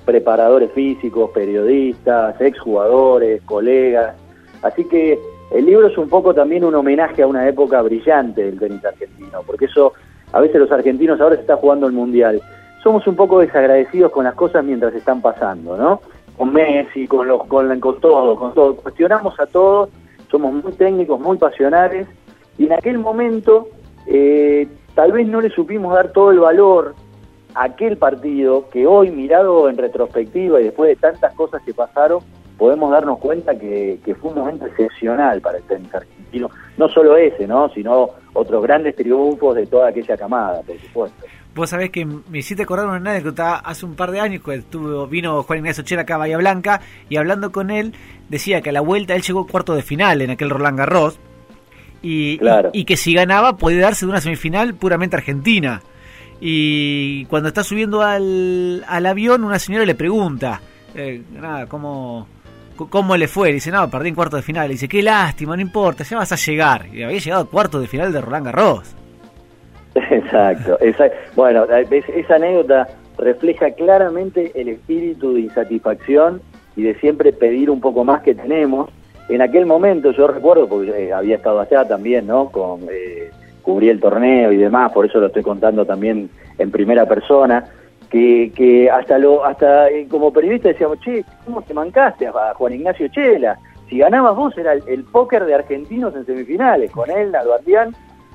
preparadores 0.06 0.72
físicos, 0.72 1.30
periodistas, 1.34 2.40
exjugadores, 2.40 3.42
colegas. 3.42 4.16
Así 4.62 4.86
que 4.86 5.18
el 5.52 5.66
libro 5.66 5.88
es 5.88 5.98
un 5.98 6.08
poco 6.08 6.32
también 6.32 6.64
un 6.64 6.74
homenaje 6.74 7.24
a 7.24 7.26
una 7.26 7.46
época 7.46 7.82
brillante 7.82 8.44
del 8.44 8.58
tenis 8.58 8.82
argentino, 8.82 9.42
porque 9.46 9.66
eso, 9.66 9.92
a 10.32 10.40
veces 10.40 10.56
los 10.56 10.72
argentinos 10.72 11.20
ahora 11.20 11.34
se 11.34 11.42
está 11.42 11.56
jugando 11.56 11.86
el 11.86 11.92
mundial. 11.92 12.40
Somos 12.82 13.06
un 13.06 13.16
poco 13.16 13.40
desagradecidos 13.40 14.12
con 14.12 14.24
las 14.24 14.34
cosas 14.34 14.64
mientras 14.64 14.94
están 14.94 15.20
pasando, 15.20 15.76
¿no? 15.76 16.00
Con 16.38 16.54
Messi, 16.54 17.06
con 17.06 17.28
los, 17.28 17.44
con, 17.44 17.78
con 17.80 18.00
todo, 18.00 18.34
con 18.36 18.54
todo. 18.54 18.76
Cuestionamos 18.76 19.38
a 19.38 19.44
todos 19.44 19.90
somos 20.34 20.64
muy 20.64 20.72
técnicos, 20.72 21.20
muy 21.20 21.36
pasionales, 21.38 22.08
y 22.58 22.66
en 22.66 22.72
aquel 22.72 22.98
momento 22.98 23.68
eh, 24.06 24.68
tal 24.94 25.12
vez 25.12 25.26
no 25.26 25.40
le 25.40 25.50
supimos 25.50 25.94
dar 25.94 26.12
todo 26.12 26.30
el 26.30 26.38
valor 26.38 26.94
a 27.54 27.64
aquel 27.64 27.96
partido 27.96 28.68
que 28.70 28.86
hoy, 28.86 29.10
mirado 29.10 29.68
en 29.68 29.76
retrospectiva 29.76 30.60
y 30.60 30.64
después 30.64 30.88
de 30.88 30.96
tantas 30.96 31.34
cosas 31.34 31.62
que 31.62 31.72
pasaron, 31.72 32.20
podemos 32.58 32.90
darnos 32.90 33.18
cuenta 33.18 33.56
que, 33.56 33.98
fue 34.20 34.30
un 34.30 34.38
momento 34.38 34.66
excepcional 34.66 35.40
para 35.40 35.58
el 35.58 35.64
tenis 35.64 35.94
argentino. 35.94 36.50
No 36.76 36.88
solo 36.88 37.16
ese, 37.16 37.46
¿no? 37.46 37.68
sino 37.70 38.10
otros 38.32 38.62
grandes 38.62 38.96
triunfos 38.96 39.54
de 39.54 39.66
toda 39.66 39.88
aquella 39.88 40.16
camada, 40.16 40.62
por 40.62 40.78
supuesto. 40.80 41.24
Vos 41.54 41.70
sabés 41.70 41.90
que 41.90 42.04
me 42.04 42.38
hiciste 42.38 42.64
acordar 42.64 42.86
una 42.86 42.96
anécdota 42.96 43.56
hace 43.56 43.86
un 43.86 43.94
par 43.94 44.10
de 44.10 44.18
años 44.18 44.42
que 44.42 44.54
estuvo, 44.56 45.06
vino 45.06 45.44
Juan 45.44 45.60
Ignacio 45.60 45.84
Chela 45.84 46.02
acá 46.02 46.16
a 46.16 46.18
Bahía 46.18 46.36
Blanca 46.36 46.80
y 47.08 47.16
hablando 47.16 47.52
con 47.52 47.70
él 47.70 47.94
decía 48.28 48.60
que 48.60 48.70
a 48.70 48.72
la 48.72 48.80
vuelta 48.80 49.14
él 49.14 49.22
llegó 49.22 49.46
cuarto 49.46 49.76
de 49.76 49.82
final 49.82 50.20
en 50.20 50.30
aquel 50.30 50.50
Roland 50.50 50.78
Garros 50.78 51.20
y, 52.04 52.38
y, 52.74 52.84
que 52.84 52.98
si 52.98 53.14
ganaba 53.14 53.56
podía 53.56 53.80
darse 53.80 54.04
de 54.04 54.10
una 54.10 54.20
semifinal 54.20 54.74
puramente 54.74 55.16
argentina. 55.16 55.80
Y 56.38 57.24
cuando 57.26 57.48
está 57.48 57.64
subiendo 57.64 58.02
al, 58.02 58.84
al 58.86 59.06
avión 59.06 59.42
una 59.42 59.58
señora 59.58 59.86
le 59.86 59.94
pregunta, 59.94 60.60
eh, 60.94 61.22
nada, 61.32 61.66
¿cómo, 61.66 62.26
¿cómo 62.76 63.16
le 63.16 63.26
fue? 63.26 63.54
dice, 63.54 63.70
no, 63.70 63.88
perdí 63.88 64.10
en 64.10 64.14
cuarto 64.14 64.36
de 64.36 64.42
final. 64.42 64.68
dice, 64.68 64.86
qué 64.86 65.02
lástima, 65.02 65.56
no 65.56 65.62
importa, 65.62 66.04
ya 66.04 66.18
vas 66.18 66.30
a 66.30 66.36
llegar. 66.36 66.88
Y 66.92 67.02
había 67.02 67.18
llegado 67.18 67.48
cuarto 67.48 67.80
de 67.80 67.86
final 67.86 68.12
de 68.12 68.20
Roland 68.20 68.46
Garros. 68.46 68.94
Exacto, 69.94 70.76
exacto. 70.80 71.16
Bueno, 71.36 71.66
esa 71.70 72.34
anécdota 72.34 72.88
refleja 73.16 73.70
claramente 73.70 74.50
el 74.54 74.68
espíritu 74.68 75.34
de 75.34 75.42
insatisfacción 75.42 76.42
y 76.74 76.82
de 76.82 76.96
siempre 76.96 77.32
pedir 77.32 77.70
un 77.70 77.80
poco 77.80 78.04
más 78.04 78.20
que 78.22 78.34
tenemos. 78.34 78.90
En 79.28 79.40
aquel 79.40 79.66
momento 79.66 80.10
yo 80.12 80.26
recuerdo, 80.26 80.68
porque 80.68 81.06
eh, 81.06 81.12
había 81.12 81.36
estado 81.36 81.60
allá 81.60 81.86
también, 81.86 82.26
¿no? 82.26 82.50
Con, 82.50 82.82
eh, 82.90 83.30
cubrí 83.62 83.88
el 83.88 84.00
torneo 84.00 84.52
y 84.52 84.56
demás, 84.56 84.92
por 84.92 85.06
eso 85.06 85.18
lo 85.18 85.26
estoy 85.26 85.42
contando 85.42 85.86
también 85.86 86.28
en 86.58 86.70
primera 86.70 87.06
persona, 87.06 87.64
que, 88.10 88.52
que 88.54 88.90
hasta 88.90 89.18
lo 89.18 89.44
hasta 89.44 89.88
eh, 89.88 90.06
como 90.08 90.32
periodista 90.32 90.68
decíamos, 90.68 91.00
che, 91.00 91.24
¿cómo 91.44 91.62
te 91.62 91.74
mancaste 91.74 92.26
a 92.26 92.54
Juan 92.54 92.74
Ignacio 92.74 93.08
Chela? 93.08 93.58
Si 93.88 93.98
ganabas 93.98 94.36
vos 94.36 94.56
era 94.56 94.74
el, 94.74 95.04
póker 95.04 95.44
de 95.46 95.54
argentinos 95.54 96.14
en 96.14 96.26
semifinales, 96.26 96.90
con 96.90 97.10
él, 97.10 97.32
Nalbandián 97.32 97.94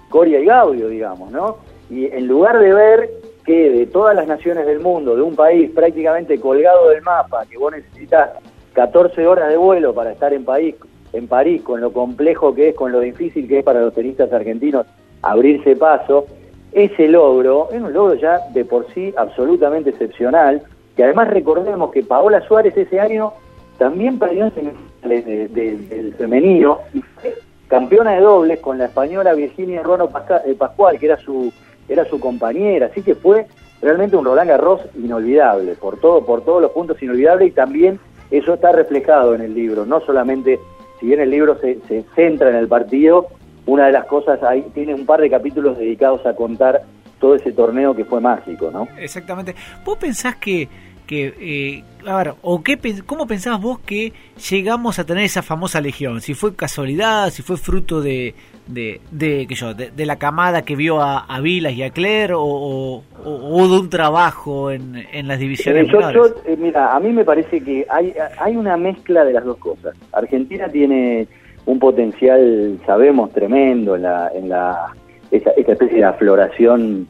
Coria 0.10 0.40
y 0.40 0.46
Gaudio, 0.46 0.90
digamos, 0.90 1.32
¿no? 1.32 1.58
Y 1.90 2.06
en 2.08 2.28
lugar 2.28 2.60
de 2.60 2.74
ver 2.74 3.10
que 3.46 3.70
de 3.70 3.86
todas 3.88 4.16
las 4.16 4.28
naciones 4.28 4.66
del 4.66 4.80
mundo, 4.80 5.16
de 5.16 5.22
un 5.22 5.36
país 5.36 5.72
prácticamente 5.72 6.40
colgado 6.40 6.90
del 6.90 7.02
mapa, 7.02 7.46
que 7.50 7.58
vos 7.58 7.72
necesitas 7.72 8.32
14 8.80 9.28
horas 9.28 9.50
de 9.50 9.58
vuelo 9.58 9.94
para 9.94 10.14
estar 10.14 10.32
en, 10.32 10.46
país, 10.46 10.74
en 11.12 11.28
París, 11.28 11.62
con 11.64 11.82
lo 11.82 11.92
complejo 11.92 12.56
que 12.56 12.70
es, 12.70 12.76
con 12.76 12.94
lo 12.94 13.02
difícil 13.02 13.46
que 13.46 13.60
es 13.60 13.66
para 13.66 13.82
los 13.82 13.94
tenistas 13.94 14.32
argentinos 14.32 14.86
abrirse 15.22 15.76
paso, 15.76 16.28
ese 16.72 17.10
logro 17.10 17.68
es 17.74 17.82
un 17.82 17.92
logro 17.92 18.16
ya 18.16 18.40
de 18.54 18.64
por 18.64 18.88
sí 18.94 19.14
absolutamente 19.18 19.90
excepcional, 19.90 20.62
que 20.96 21.04
además 21.04 21.28
recordemos 21.28 21.92
que 21.92 22.04
Paola 22.04 22.40
Suárez 22.48 22.78
ese 22.78 23.02
año 23.02 23.34
también 23.78 24.18
perdió 24.18 24.46
en 24.46 24.54
semifinales 24.54 25.54
del 25.54 26.14
femenino 26.18 26.80
y 26.94 27.02
fue 27.02 27.36
campeona 27.68 28.12
de 28.12 28.22
dobles 28.22 28.62
con 28.62 28.78
la 28.78 28.86
española 28.86 29.34
Virginia 29.34 29.84
Rono 29.84 30.10
eh, 30.46 30.56
Pascual, 30.58 30.98
que 31.00 31.08
era 31.08 31.18
su, 31.18 31.52
era 31.90 32.06
su 32.06 32.18
compañera, 32.18 32.86
así 32.86 33.02
que 33.02 33.16
fue 33.16 33.46
realmente 33.82 34.16
un 34.16 34.24
Roland 34.24 34.50
Garros 34.50 34.80
inolvidable, 34.96 35.74
por 35.74 36.00
todo, 36.00 36.26
por 36.26 36.46
todos 36.46 36.62
los 36.62 36.72
puntos 36.72 37.04
inolvidable 37.04 37.48
y 37.48 37.52
también 37.52 38.00
eso 38.32 38.54
está 38.54 38.72
reflejado 38.72 39.36
en 39.36 39.42
el 39.42 39.54
libro, 39.54 39.86
no 39.86 40.02
solamente, 40.02 40.60
si 41.00 41.08
bien 41.08 41.20
el 41.20 41.30
libro 41.30 41.58
se, 41.60 41.80
centra 42.16 42.50
en 42.50 42.56
el 42.56 42.68
partido, 42.68 43.28
una 43.66 43.88
de 43.88 43.92
las 43.92 44.06
cosas 44.06 44.42
ahí 44.44 44.66
tiene 44.74 44.94
un 44.94 45.06
par 45.06 45.22
de 45.22 45.30
capítulos 45.30 45.78
dedicados 45.78 46.26
a 46.26 46.36
contar 46.36 46.82
todo 47.20 47.36
ese 47.36 47.52
torneo 47.52 47.96
que 47.96 48.06
fue 48.06 48.22
mágico, 48.22 48.72
¿no? 48.72 48.88
Exactamente. 48.98 49.56
¿Vos 49.86 49.98
pensás 49.98 50.36
que 50.38 50.68
que, 51.10 51.34
eh, 51.40 51.84
a 52.08 52.18
ver, 52.18 52.36
o 52.44 52.62
qué, 52.62 52.78
¿cómo 53.04 53.26
pensabas 53.26 53.60
vos 53.60 53.80
que 53.80 54.14
llegamos 54.52 55.00
a 55.00 55.06
tener 55.06 55.24
esa 55.24 55.42
famosa 55.42 55.82
legión? 55.82 56.22
Si 56.22 56.36
fue 56.36 56.56
casualidad, 56.56 57.32
si 57.32 57.42
fue 57.42 57.58
fruto 57.58 58.00
de, 58.00 58.36
de, 58.70 59.02
de, 59.12 59.48
yo, 59.48 59.74
de, 59.74 60.06
la 60.06 60.18
camada 60.18 60.62
que 60.62 60.76
vio 60.76 61.02
a, 61.02 61.20
a 61.20 61.42
Vilas 61.42 61.74
y 61.74 61.82
a 61.82 61.90
Claire, 61.90 62.36
o, 62.36 63.04
o, 63.26 63.68
de 63.68 63.80
un 63.80 63.90
trabajo 63.90 64.70
en, 64.72 64.96
en 65.12 65.28
las 65.28 65.40
divisiones 65.40 65.88
eh, 65.92 66.34
eh, 66.46 66.58
mira, 66.58 66.96
a 66.96 67.00
mí 67.00 67.12
me 67.12 67.26
parece 67.26 67.62
que 67.62 67.86
hay, 67.90 68.14
hay 68.40 68.56
una 68.56 68.78
mezcla 68.78 69.26
de 69.26 69.34
las 69.34 69.44
dos 69.44 69.58
cosas. 69.58 69.96
Argentina 70.12 70.70
tiene 70.70 71.28
un 71.66 71.80
potencial, 71.80 72.80
sabemos, 72.86 73.32
tremendo 73.32 73.96
en 73.96 74.04
la, 74.04 74.32
en 74.34 74.50
la 74.50 74.94
esa, 75.32 75.50
esa 75.52 75.72
especie 75.72 75.98
de 75.98 76.06
afloración 76.06 77.08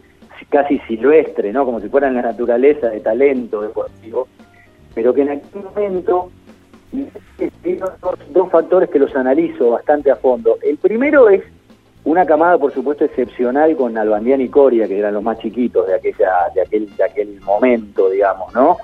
casi 0.50 0.80
silvestre, 0.88 1.51
¿no? 1.51 1.66
Como 1.66 1.80
si 1.80 1.89
fuera 1.89 2.08
en 2.08 2.16
la 2.16 2.22
naturaleza 2.22 2.89
de 2.89 3.01
talento 3.01 3.62
deportivo, 3.62 4.28
pero 4.96 5.13
que 5.13 5.22
en 5.22 5.30
aquel 5.30 5.63
momento 5.63 6.32
dos, 8.31 8.51
factores 8.51 8.89
que 8.89 9.00
los 9.00 9.15
analizo 9.15 9.72
bastante 9.72 10.12
a 10.12 10.15
fondo. 10.15 10.58
El 10.62 10.77
primero 10.77 11.29
es 11.29 11.43
una 12.03 12.25
camada, 12.25 12.58
por 12.58 12.74
supuesto, 12.74 13.05
excepcional 13.05 13.75
con 13.75 13.98
Albandián 13.98 14.41
y 14.41 14.50
Coria, 14.50 14.88
que 14.88 14.98
eran 14.98 15.13
los 15.13 15.24
más 15.24 15.39
chiquitos 15.39 15.88
de, 15.88 15.96
aquella, 15.96 16.31
de, 16.55 16.62
aquel, 16.62 16.96
de 16.96 17.03
aquel 17.03 17.41
momento, 17.41 18.10
digamos, 18.10 18.53
¿no? 18.53 18.77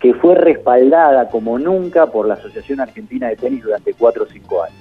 Que 0.00 0.14
fue 0.14 0.34
respaldada 0.34 1.28
como 1.28 1.58
nunca 1.58 2.06
por 2.06 2.26
la 2.26 2.34
Asociación 2.34 2.80
Argentina 2.80 3.28
de 3.28 3.36
Tenis 3.36 3.62
durante 3.62 3.94
cuatro 3.94 4.24
o 4.24 4.26
cinco 4.26 4.62
años. 4.62 4.78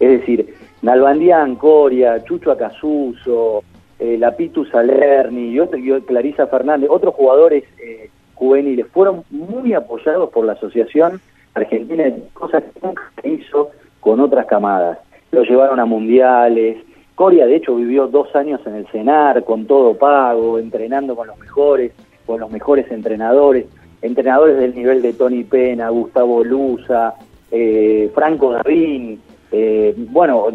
Es 0.00 0.20
decir, 0.20 0.54
Nalbandián, 0.80 1.56
Coria, 1.56 2.24
Chucho 2.24 2.50
Acasuso, 2.50 3.62
eh, 3.98 4.16
Lapitu 4.18 4.64
Salerni 4.64 5.50
y, 5.50 5.60
otro, 5.60 5.78
Clarisa 6.06 6.46
Fernández, 6.46 6.88
otros 6.90 7.14
jugadores 7.14 7.64
eh, 7.78 8.10
juveniles, 8.34 8.86
fueron 8.88 9.24
muy 9.30 9.74
apoyados 9.74 10.30
por 10.30 10.46
la 10.46 10.54
Asociación 10.54 11.20
Argentina, 11.54 12.04
cosas 12.32 12.64
que 12.64 12.80
nunca 12.86 13.02
se 13.20 13.28
hizo 13.28 13.70
con 14.00 14.20
otras 14.20 14.46
camadas. 14.46 14.98
Lo 15.30 15.42
llevaron 15.42 15.80
a 15.80 15.84
mundiales. 15.84 16.78
Coria, 17.14 17.46
de 17.46 17.56
hecho, 17.56 17.76
vivió 17.76 18.06
dos 18.08 18.34
años 18.34 18.60
en 18.66 18.74
el 18.74 18.86
CENAR, 18.88 19.44
con 19.44 19.66
todo 19.66 19.96
pago, 19.96 20.58
entrenando 20.58 21.14
con 21.14 21.28
los 21.28 21.38
mejores, 21.38 21.92
con 22.26 22.40
los 22.40 22.50
mejores 22.50 22.90
entrenadores, 22.90 23.66
entrenadores 24.02 24.58
del 24.58 24.74
nivel 24.74 25.00
de 25.00 25.12
Tony 25.12 25.44
Pena, 25.44 25.88
Gustavo 25.90 26.42
Luza, 26.42 27.14
eh, 27.50 28.10
Franco 28.14 28.52
Davín, 28.52 29.20
eh, 29.52 29.94
bueno, 29.96 30.46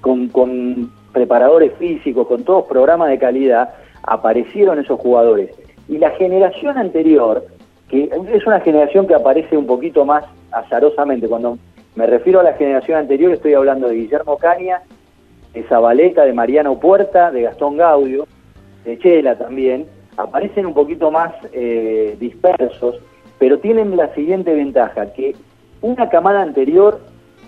con, 0.00 0.28
con 0.28 0.92
preparadores 1.12 1.72
físicos, 1.78 2.28
con 2.28 2.44
todos 2.44 2.66
programas 2.66 3.08
de 3.08 3.18
calidad, 3.18 3.74
aparecieron 4.02 4.78
esos 4.78 5.00
jugadores. 5.00 5.50
Y 5.88 5.98
la 5.98 6.10
generación 6.10 6.78
anterior, 6.78 7.44
que 7.88 8.10
es 8.32 8.46
una 8.46 8.60
generación 8.60 9.06
que 9.06 9.14
aparece 9.14 9.56
un 9.56 9.66
poquito 9.66 10.04
más 10.04 10.24
azarosamente, 10.50 11.28
cuando 11.28 11.58
me 11.94 12.06
refiero 12.06 12.40
a 12.40 12.42
la 12.42 12.54
generación 12.54 12.98
anterior 12.98 13.32
estoy 13.32 13.54
hablando 13.54 13.88
de 13.88 13.94
Guillermo 13.96 14.36
Caña, 14.36 14.82
de 15.54 15.62
Zabaleta, 15.64 16.24
de 16.24 16.32
Mariano 16.32 16.78
Puerta, 16.78 17.30
de 17.30 17.42
Gastón 17.42 17.76
Gaudio, 17.76 18.26
de 18.84 18.98
Chela 18.98 19.36
también, 19.36 19.86
aparecen 20.16 20.66
un 20.66 20.74
poquito 20.74 21.10
más 21.10 21.32
eh, 21.52 22.16
dispersos, 22.20 22.96
pero 23.38 23.58
tienen 23.58 23.96
la 23.96 24.14
siguiente 24.14 24.54
ventaja, 24.54 25.12
que 25.12 25.34
una 25.80 26.08
camada 26.08 26.42
anterior 26.42 27.00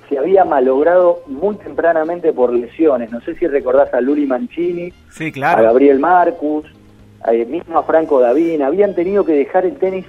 se 0.08 0.18
había 0.18 0.44
malogrado 0.44 1.20
muy 1.26 1.56
tempranamente 1.56 2.32
por 2.32 2.52
lesiones. 2.52 3.10
No 3.10 3.20
sé 3.20 3.34
si 3.34 3.46
recordás 3.46 3.92
a 3.92 4.00
Luli 4.00 4.26
Mancini, 4.26 4.92
sí, 5.10 5.30
claro. 5.30 5.60
a 5.60 5.62
Gabriel 5.64 5.98
Marcus, 5.98 6.64
mismo 7.48 7.78
a 7.78 7.82
Franco 7.82 8.20
Davina. 8.20 8.66
Habían 8.66 8.94
tenido 8.94 9.24
que 9.24 9.32
dejar 9.32 9.66
el 9.66 9.76
tenis 9.76 10.06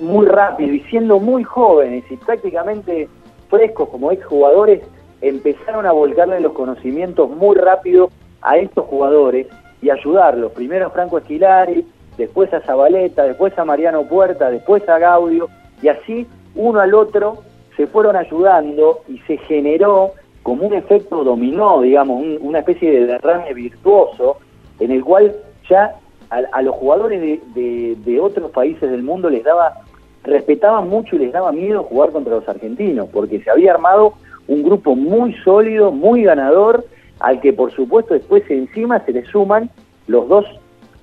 muy 0.00 0.26
rápido 0.26 0.72
y 0.72 0.80
siendo 0.84 1.20
muy 1.20 1.44
jóvenes 1.44 2.04
y 2.10 2.16
prácticamente 2.16 3.08
frescos 3.48 3.88
como 3.90 4.10
exjugadores, 4.10 4.82
empezaron 5.20 5.86
a 5.86 5.92
volcarle 5.92 6.40
los 6.40 6.52
conocimientos 6.52 7.28
muy 7.30 7.56
rápido 7.56 8.10
a 8.42 8.56
estos 8.56 8.86
jugadores 8.86 9.46
y 9.82 9.90
ayudarlos. 9.90 10.52
Primero 10.52 10.86
a 10.86 10.90
Franco 10.90 11.18
Esquilari, 11.18 11.86
después 12.16 12.52
a 12.52 12.60
Zabaleta, 12.60 13.24
después 13.24 13.56
a 13.58 13.64
Mariano 13.64 14.04
Puerta, 14.04 14.50
después 14.50 14.88
a 14.88 14.98
Gaudio, 14.98 15.48
y 15.82 15.88
así 15.88 16.26
uno 16.54 16.80
al 16.80 16.94
otro 16.94 17.38
se 17.76 17.86
fueron 17.86 18.16
ayudando 18.16 19.00
y 19.08 19.18
se 19.20 19.36
generó 19.38 20.12
como 20.42 20.66
un 20.66 20.74
efecto 20.74 21.24
dominó, 21.24 21.82
digamos, 21.82 22.24
una 22.40 22.60
especie 22.60 22.90
de 22.90 23.06
derrame 23.06 23.52
virtuoso 23.54 24.38
en 24.80 24.90
el 24.92 25.04
cual 25.04 25.34
ya 25.68 25.94
a, 26.30 26.62
los 26.62 26.74
jugadores 26.74 27.20
de, 27.54 27.96
de, 27.96 28.20
otros 28.20 28.50
países 28.50 28.90
del 28.90 29.02
mundo 29.02 29.30
les 29.30 29.44
daba, 29.44 29.82
respetaban 30.24 30.88
mucho 30.88 31.16
y 31.16 31.20
les 31.20 31.32
daba 31.32 31.52
miedo 31.52 31.84
jugar 31.84 32.10
contra 32.10 32.34
los 32.34 32.48
argentinos, 32.48 33.08
porque 33.12 33.40
se 33.40 33.50
había 33.50 33.72
armado 33.72 34.14
un 34.46 34.62
grupo 34.62 34.94
muy 34.94 35.34
sólido, 35.44 35.90
muy 35.90 36.24
ganador, 36.24 36.84
al 37.20 37.40
que 37.40 37.52
por 37.52 37.72
supuesto 37.72 38.14
después 38.14 38.42
encima 38.50 39.04
se 39.04 39.12
le 39.12 39.24
suman 39.26 39.70
los 40.06 40.28
dos 40.28 40.44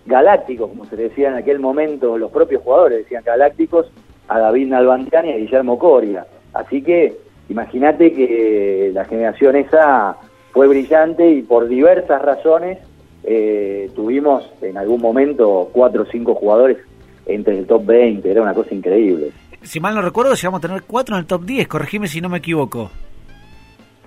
galácticos, 0.06 0.70
como 0.70 0.86
se 0.86 0.96
decía 0.96 1.30
en 1.30 1.36
aquel 1.36 1.60
momento, 1.60 2.18
los 2.18 2.32
propios 2.32 2.62
jugadores 2.62 3.00
decían 3.00 3.24
galácticos, 3.26 3.92
a 4.28 4.40
David 4.40 4.68
Nalbandián 4.68 5.26
y 5.28 5.34
a 5.34 5.38
Guillermo 5.38 5.78
Coria. 5.78 6.26
Así 6.54 6.82
que 6.82 7.16
imagínate 7.50 8.14
que 8.14 8.92
la 8.94 9.06
generación 9.06 9.56
esa 9.56 10.18
fue 10.52 10.68
brillante 10.68 11.30
y 11.30 11.42
por 11.42 11.68
diversas 11.68 12.22
razones 12.22 12.80
eh, 13.26 13.90
tuvimos 13.96 14.44
en 14.62 14.78
algún 14.78 15.02
momento 15.02 15.70
cuatro 15.72 16.04
o 16.04 16.06
cinco 16.06 16.36
jugadores 16.36 16.78
entre 17.26 17.58
el 17.58 17.66
top 17.66 17.86
20, 17.86 18.30
era 18.30 18.42
una 18.42 18.54
cosa 18.54 18.74
increíble. 18.74 19.32
Si 19.62 19.80
mal 19.80 19.96
no 19.96 20.02
recuerdo, 20.02 20.34
llegamos 20.34 20.60
a 20.60 20.68
tener 20.68 20.84
cuatro 20.84 21.16
en 21.16 21.22
el 21.22 21.26
top 21.26 21.44
10, 21.44 21.68
corregime 21.68 22.08
si 22.08 22.22
no 22.22 22.30
me 22.30 22.38
equivoco. 22.38 22.92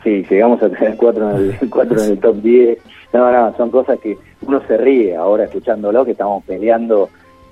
Sí, 0.04 0.24
llegamos 0.30 0.62
a 0.62 0.68
tener 0.68 0.96
cuatro 0.96 1.30
en 1.30 1.36
el, 1.36 1.70
cuatro 1.70 2.00
en 2.02 2.12
el 2.12 2.18
top 2.20 2.36
10. 2.36 2.78
No, 3.12 3.32
no, 3.32 3.56
son 3.56 3.70
cosas 3.70 3.98
que 3.98 4.16
uno 4.42 4.62
se 4.68 4.76
ríe 4.76 5.16
ahora 5.16 5.44
escuchándolo, 5.44 6.04
que 6.04 6.12
estamos 6.12 6.44
peleando 6.44 7.08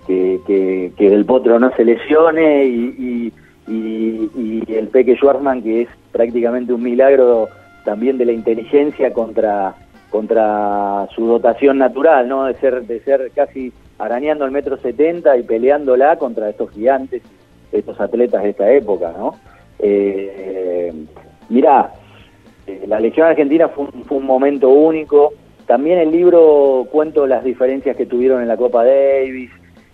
que, 0.07 0.39
que, 0.47 0.93
que 0.97 1.07
el 1.09 1.25
potro 1.25 1.59
no 1.59 1.75
se 1.75 1.85
lesione 1.85 2.65
y 2.67 3.33
y, 3.69 4.63
el 4.73 4.89
Peque 4.89 5.17
Schwarzman, 5.17 5.63
que 5.63 5.83
es 5.83 5.89
prácticamente 6.13 6.73
un 6.73 6.83
milagro 6.83 7.49
también 7.85 8.19
de 8.19 8.27
la 8.27 8.33
inteligencia 8.33 9.13
contra, 9.13 9.75
contra 10.11 11.09
su 11.15 11.27
dotación 11.27 11.79
natural, 11.79 12.29
¿no? 12.29 12.45
De 12.45 12.55
ser, 12.55 12.83
de 12.87 13.01
ser 13.01 13.31
casi 13.35 13.73
arañando 13.99 14.45
el 14.45 14.51
metro 14.51 14.77
setenta 14.77 15.37
y 15.37 15.43
peleándola 15.43 16.17
contra 16.17 16.51
estos 16.51 16.71
gigantes, 16.71 17.23
estos 17.73 18.01
atletas 18.01 18.43
de 18.43 18.51
esta 18.51 18.71
época, 18.71 19.13
¿no? 19.17 19.35
Eh, 19.79 20.93
mirá, 21.49 21.93
eh, 22.67 22.85
la 22.87 23.01
Legión 23.01 23.29
Argentina 23.29 23.69
fue 23.69 23.85
un, 23.85 24.05
fue 24.05 24.19
un 24.19 24.27
momento 24.27 24.69
único. 24.69 25.33
También 25.67 25.99
el 25.99 26.13
libro 26.13 26.87
cuento 26.91 27.27
las 27.27 27.43
diferencias 27.45 27.97
que 27.97 28.07
tuvieron 28.07 28.41
en 28.43 28.49
la 28.49 28.57
Copa 28.57 28.85
Davis. 28.85 29.51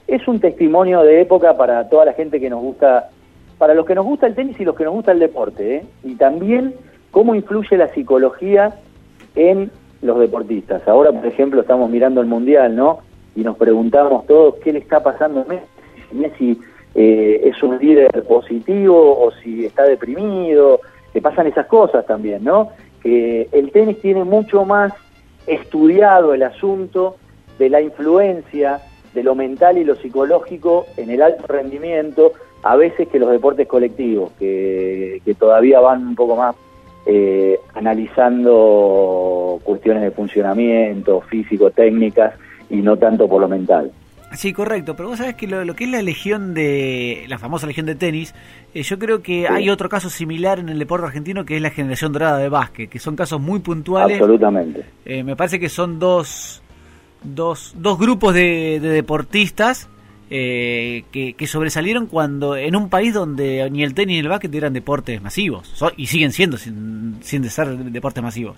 Es 0.07 0.28
un 0.28 0.40
testimonio 0.40 1.02
de 1.02 1.23
época 1.23 1.57
para 1.57 1.88
toda 1.88 2.04
la 2.04 2.12
gente 2.12 2.38
que 2.38 2.50
nos 2.50 2.61
gusta 2.61 3.09
para 3.62 3.75
los 3.75 3.87
que 3.87 3.95
nos 3.95 4.04
gusta 4.04 4.26
el 4.26 4.35
tenis 4.35 4.59
y 4.59 4.64
los 4.64 4.75
que 4.75 4.83
nos 4.83 4.92
gusta 4.92 5.12
el 5.12 5.21
deporte, 5.21 5.76
¿eh? 5.76 5.85
y 6.02 6.16
también 6.16 6.75
cómo 7.12 7.33
influye 7.37 7.76
la 7.76 7.87
psicología 7.95 8.75
en 9.37 9.71
los 10.02 10.18
deportistas. 10.18 10.87
Ahora, 10.87 11.12
por 11.12 11.26
ejemplo, 11.26 11.61
estamos 11.61 11.88
mirando 11.88 12.21
el 12.21 12.26
Mundial, 12.26 12.76
¿no? 12.76 13.00
Y 13.35 13.42
nos 13.42 13.56
preguntamos 13.56 14.26
todos 14.26 14.56
qué 14.56 14.73
le 14.73 14.80
está 14.80 15.02
pasando 15.02 15.40
a 15.40 15.44
Messi, 15.44 15.66
si 16.11 16.16
Messi 16.16 16.61
eh, 16.94 17.40
es 17.44 17.62
un 17.62 17.78
líder 17.78 18.11
positivo 18.25 19.18
o 19.18 19.30
si 19.42 19.64
está 19.64 19.85
deprimido, 19.85 20.80
le 21.14 21.23
pasan 21.23 21.47
esas 21.47 21.66
cosas 21.66 22.04
también, 22.04 22.44
¿no? 22.44 22.71
Que 23.02 23.49
el 23.52 23.71
tenis 23.71 24.00
tiene 24.00 24.25
mucho 24.25 24.64
más 24.64 24.92
estudiado 25.47 26.35
el 26.35 26.42
asunto 26.42 27.16
de 27.59 27.71
la 27.71 27.80
influencia 27.80 28.80
de 29.14 29.23
lo 29.23 29.35
mental 29.35 29.78
y 29.78 29.85
lo 29.85 29.94
psicológico 29.97 30.87
en 30.97 31.11
el 31.11 31.23
alto 31.23 31.47
rendimiento, 31.47 32.32
a 32.62 32.76
veces 32.76 33.09
que 33.09 33.18
los 33.18 33.30
deportes 33.30 33.66
colectivos, 33.66 34.32
que, 34.38 35.21
todavía 35.38 35.80
van 35.80 36.06
un 36.06 36.14
poco 36.14 36.37
más 36.37 36.54
eh, 37.06 37.59
analizando 37.75 39.59
cuestiones 39.62 40.02
de 40.02 40.11
funcionamiento, 40.11 41.21
físico, 41.23 41.71
técnicas, 41.71 42.35
y 42.71 42.76
no 42.76 42.97
tanto 42.97 43.28
por 43.28 43.40
lo 43.40 43.49
mental. 43.49 43.90
Sí, 44.35 44.54
correcto, 44.54 44.97
pero 44.97 45.11
vos 45.11 45.18
sabés 45.18 45.35
que 45.35 45.47
lo, 45.47 45.75
que 45.75 45.85
es 45.85 45.90
la 45.90 46.00
legión 46.00 46.54
de, 46.54 47.25
la 47.28 47.38
famosa 47.38 47.66
legión 47.66 47.85
de 47.85 47.94
tenis, 47.94 48.35
eh, 48.73 48.82
yo 48.82 48.99
creo 48.99 49.23
que 49.23 49.47
hay 49.47 49.68
otro 49.68 49.90
caso 49.90 50.09
similar 50.09 50.59
en 50.59 50.71
el 50.71 50.78
deporte 50.78 51.06
argentino 51.06 51.44
que 51.44 51.56
es 51.56 51.62
la 51.62 51.68
generación 51.68 52.12
dorada 52.12 52.38
de 52.38 52.49
básquet, 52.49 52.88
que 52.88 52.99
son 52.99 53.14
casos 53.14 53.40
muy 53.40 53.61
puntuales. 53.61 54.18
Absolutamente. 54.18 54.87
Eh, 55.04 55.23
me 55.23 55.37
parece 55.37 55.61
que 55.61 55.68
son 55.68 55.99
dos, 55.99 56.62
dos, 57.23 57.75
dos 57.76 57.99
grupos 57.99 58.32
de 58.32 58.80
deportistas 58.80 59.90
eh, 60.34 61.04
que, 61.12 61.46
sobresalieron 61.46 62.06
cuando 62.06 62.56
en 62.56 62.74
un 62.74 62.88
país 62.88 63.12
donde 63.12 63.68
ni 63.70 63.82
el 63.82 63.92
tenis 63.92 64.14
ni 64.14 64.18
el 64.20 64.28
básquet 64.28 64.54
eran 64.54 64.72
deportes 64.72 65.20
masivos 65.20 65.74
y 65.98 66.06
siguen 66.06 66.32
siendo 66.32 66.56
sin, 66.56 67.18
sin 67.20 67.44
ser 67.50 67.68
deportes 67.68 68.22
masivos. 68.22 68.56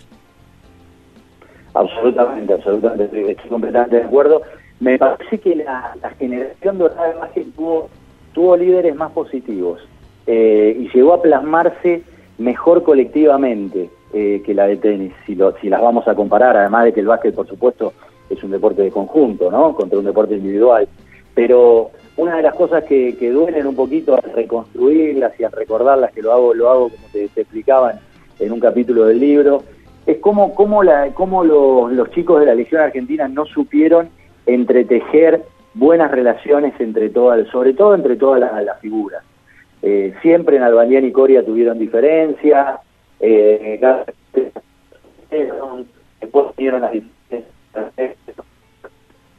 Absolutamente, 1.74 2.54
absolutamente, 2.54 3.32
estoy, 3.32 3.48
completamente 3.48 3.96
de 3.96 4.02
acuerdo. 4.04 4.42
Me 4.78 4.96
parece 4.98 5.38
que 5.38 5.56
la, 5.56 5.96
generación 6.16 6.78
dorada 6.78 7.08
de 7.08 7.14
básquet 7.14 7.54
tuvo, 7.56 7.90
tuvo 8.32 8.56
líderes 8.56 8.94
más 8.94 9.10
positivos 9.10 9.80
eh, 10.28 10.76
y 10.78 10.96
llegó 10.96 11.14
a 11.14 11.22
plasmarse 11.22 12.04
mejor 12.38 12.84
colectivamente 12.84 13.90
eh, 14.12 14.42
que 14.46 14.54
la 14.54 14.68
de 14.68 14.76
tenis, 14.76 15.12
si, 15.26 15.34
lo, 15.34 15.56
si 15.58 15.68
las 15.68 15.80
vamos 15.80 16.06
a 16.06 16.14
comparar, 16.14 16.56
además 16.56 16.84
de 16.84 16.92
que 16.92 17.00
el 17.00 17.06
básquet, 17.06 17.34
por 17.34 17.48
supuesto, 17.48 17.92
es 18.30 18.40
un 18.44 18.52
deporte 18.52 18.82
de 18.82 18.92
conjunto, 18.92 19.50
¿no? 19.50 19.74
Contra 19.74 19.98
un 19.98 20.04
deporte 20.04 20.36
individual. 20.36 20.86
Pero 21.34 21.90
una 22.16 22.36
de 22.36 22.42
las 22.42 22.54
cosas 22.54 22.84
que, 22.84 23.16
duelen 23.20 23.66
un 23.66 23.74
poquito 23.74 24.14
al 24.14 24.32
reconstruirlas 24.32 25.38
y 25.38 25.44
al 25.44 25.52
recordarlas, 25.52 26.12
que 26.12 26.22
lo 26.22 26.32
hago, 26.32 26.54
lo 26.54 26.70
hago 26.70 26.88
como 26.90 27.08
te, 27.12 27.24
explicaban 27.24 27.98
en 28.38 28.52
un 28.52 28.60
capítulo 28.60 29.06
del 29.06 29.18
libro, 29.18 29.64
es 30.06 30.18
cómo, 30.18 30.54
cómo, 30.54 30.82
la, 30.82 31.12
cómo 31.14 31.42
los, 31.44 32.10
chicos 32.10 32.40
de 32.40 32.46
la 32.46 32.54
Legión 32.54 32.82
Argentina 32.82 33.26
no 33.26 33.46
supieron 33.46 34.10
entretejer 34.46 35.42
buenas 35.72 36.10
relaciones 36.10 36.74
entre 36.78 37.08
todas, 37.08 37.48
sobre 37.48 37.72
todo 37.72 37.94
entre 37.94 38.16
todas 38.16 38.40
las, 38.40 38.80
figuras. 38.80 39.24
Eh, 39.82 40.14
siempre 40.22 40.56
en 40.56 40.62
Albanián 40.62 41.04
y 41.04 41.12
Coria 41.12 41.44
tuvieron 41.44 41.78
diferencias, 41.78 42.80
eh, 43.20 43.80
después 46.20 46.46
tuvieron 46.54 46.80
las 46.80 46.92
diferencias 46.92 47.14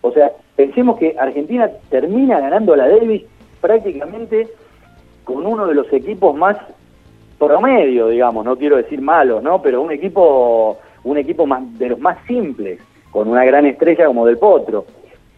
o 0.05 0.11
sea, 0.11 0.31
pensemos 0.55 0.99
que 0.99 1.15
Argentina 1.17 1.67
termina 1.89 2.39
ganando 2.39 2.75
la 2.75 2.87
Davis 2.87 3.23
prácticamente 3.59 4.47
con 5.23 5.43
uno 5.43 5.65
de 5.65 5.73
los 5.73 5.91
equipos 5.91 6.35
más 6.35 6.57
promedio, 7.39 8.09
digamos, 8.09 8.45
no 8.45 8.55
quiero 8.55 8.77
decir 8.77 9.01
malos, 9.01 9.41
¿no? 9.41 9.63
Pero 9.63 9.81
un 9.81 9.91
equipo, 9.91 10.77
un 11.03 11.17
equipo 11.17 11.47
más 11.47 11.63
de 11.79 11.89
los 11.89 11.99
más 11.99 12.19
simples, 12.27 12.79
con 13.09 13.27
una 13.27 13.43
gran 13.45 13.65
estrella 13.65 14.05
como 14.05 14.27
Del 14.27 14.37
Potro, 14.37 14.85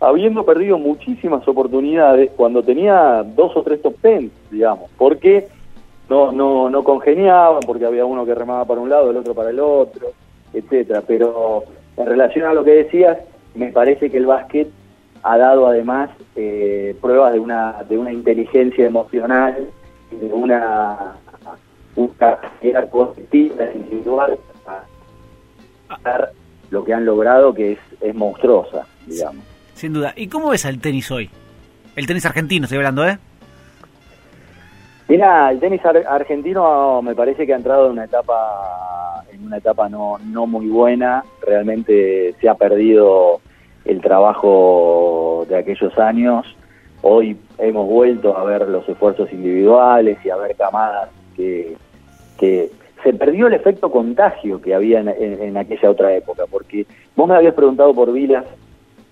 habiendo 0.02 0.44
perdido 0.44 0.78
muchísimas 0.78 1.48
oportunidades 1.48 2.32
cuando 2.36 2.62
tenía 2.62 3.24
dos 3.24 3.56
o 3.56 3.64
tres 3.64 3.82
top 3.82 3.96
ten, 4.02 4.30
digamos, 4.52 4.90
porque 4.98 5.48
no, 6.10 6.34
no, 6.34 6.70
no 6.70 6.84
congeniaban, 6.84 7.62
porque 7.66 7.86
había 7.86 8.04
uno 8.04 8.26
que 8.26 8.36
remaba 8.36 8.66
para 8.66 8.82
un 8.82 8.90
lado, 8.90 9.12
el 9.12 9.18
otro 9.18 9.34
para 9.34 9.50
el 9.50 9.62
otro, 9.62 10.08
etcétera. 10.54 11.04
Pero 11.08 11.64
en 11.96 12.06
relación 12.06 12.46
a 12.46 12.54
lo 12.54 12.66
que 12.66 12.72
decías, 12.72 13.18
me 13.58 13.72
parece 13.72 14.10
que 14.10 14.18
el 14.18 14.26
básquet 14.26 14.70
ha 15.24 15.38
dado 15.38 15.68
además 15.68 16.10
eh, 16.36 16.96
pruebas 17.02 17.34
de 17.34 17.40
una, 17.40 17.84
de 17.90 17.98
una 17.98 18.14
inteligencia 18.14 18.86
emocional, 18.86 19.68
de 20.12 20.26
una, 20.28 21.16
una 21.96 22.88
colectiva, 22.90 23.66
individual, 23.74 24.38
para 26.04 26.32
lo 26.70 26.84
que 26.84 26.94
han 26.94 27.06
logrado 27.06 27.54
que 27.54 27.74
es, 27.74 27.80
es 28.02 28.16
monstruosa, 28.16 28.86
digamos. 29.06 29.44
Sin 29.74 29.94
duda. 29.94 30.14
¿Y 30.16 30.28
cómo 30.28 30.50
ves 30.50 30.66
el 30.66 30.80
tenis 30.80 31.10
hoy? 31.12 31.30
El 31.96 32.06
tenis 32.06 32.26
argentino, 32.26 32.66
estoy 32.66 32.78
hablando, 32.78 33.08
¿eh? 33.08 33.18
Mira, 35.08 35.50
el 35.52 35.60
tenis 35.60 35.82
argentino 35.86 37.02
me 37.02 37.16
parece 37.16 37.46
que 37.46 37.54
ha 37.54 37.58
entrado 37.58 37.88
en 37.88 37.94
una 37.94 38.06
etapa 38.06 39.24
en 39.32 39.46
una 39.46 39.58
etapa 39.58 39.88
no, 39.90 40.18
no 40.20 40.46
muy 40.46 40.68
buena. 40.68 41.24
Realmente 41.42 42.36
se 42.40 42.50
ha 42.50 42.56
perdido 42.56 43.42
el 43.88 44.02
trabajo 44.02 45.46
de 45.50 45.58
aquellos 45.58 45.98
años. 45.98 46.46
Hoy 47.02 47.38
hemos 47.58 47.88
vuelto 47.88 48.38
a 48.38 48.44
ver 48.44 48.68
los 48.68 48.88
esfuerzos 48.88 49.32
individuales 49.32 50.18
y 50.24 50.30
a 50.30 50.36
ver 50.36 50.56
camadas 50.56 51.10
que, 51.36 51.76
que 52.38 52.70
se 53.04 53.14
perdió 53.14 53.48
el 53.48 53.54
efecto 53.54 53.90
contagio 53.90 54.62
que 54.62 54.74
había 54.74 55.00
en, 55.00 55.58
aquella 55.58 55.90
otra 55.90 56.14
época, 56.16 56.44
porque 56.50 56.86
vos 57.16 57.28
me 57.28 57.36
habías 57.36 57.54
preguntado 57.54 57.94
por 57.94 58.12
Vilas, 58.12 58.46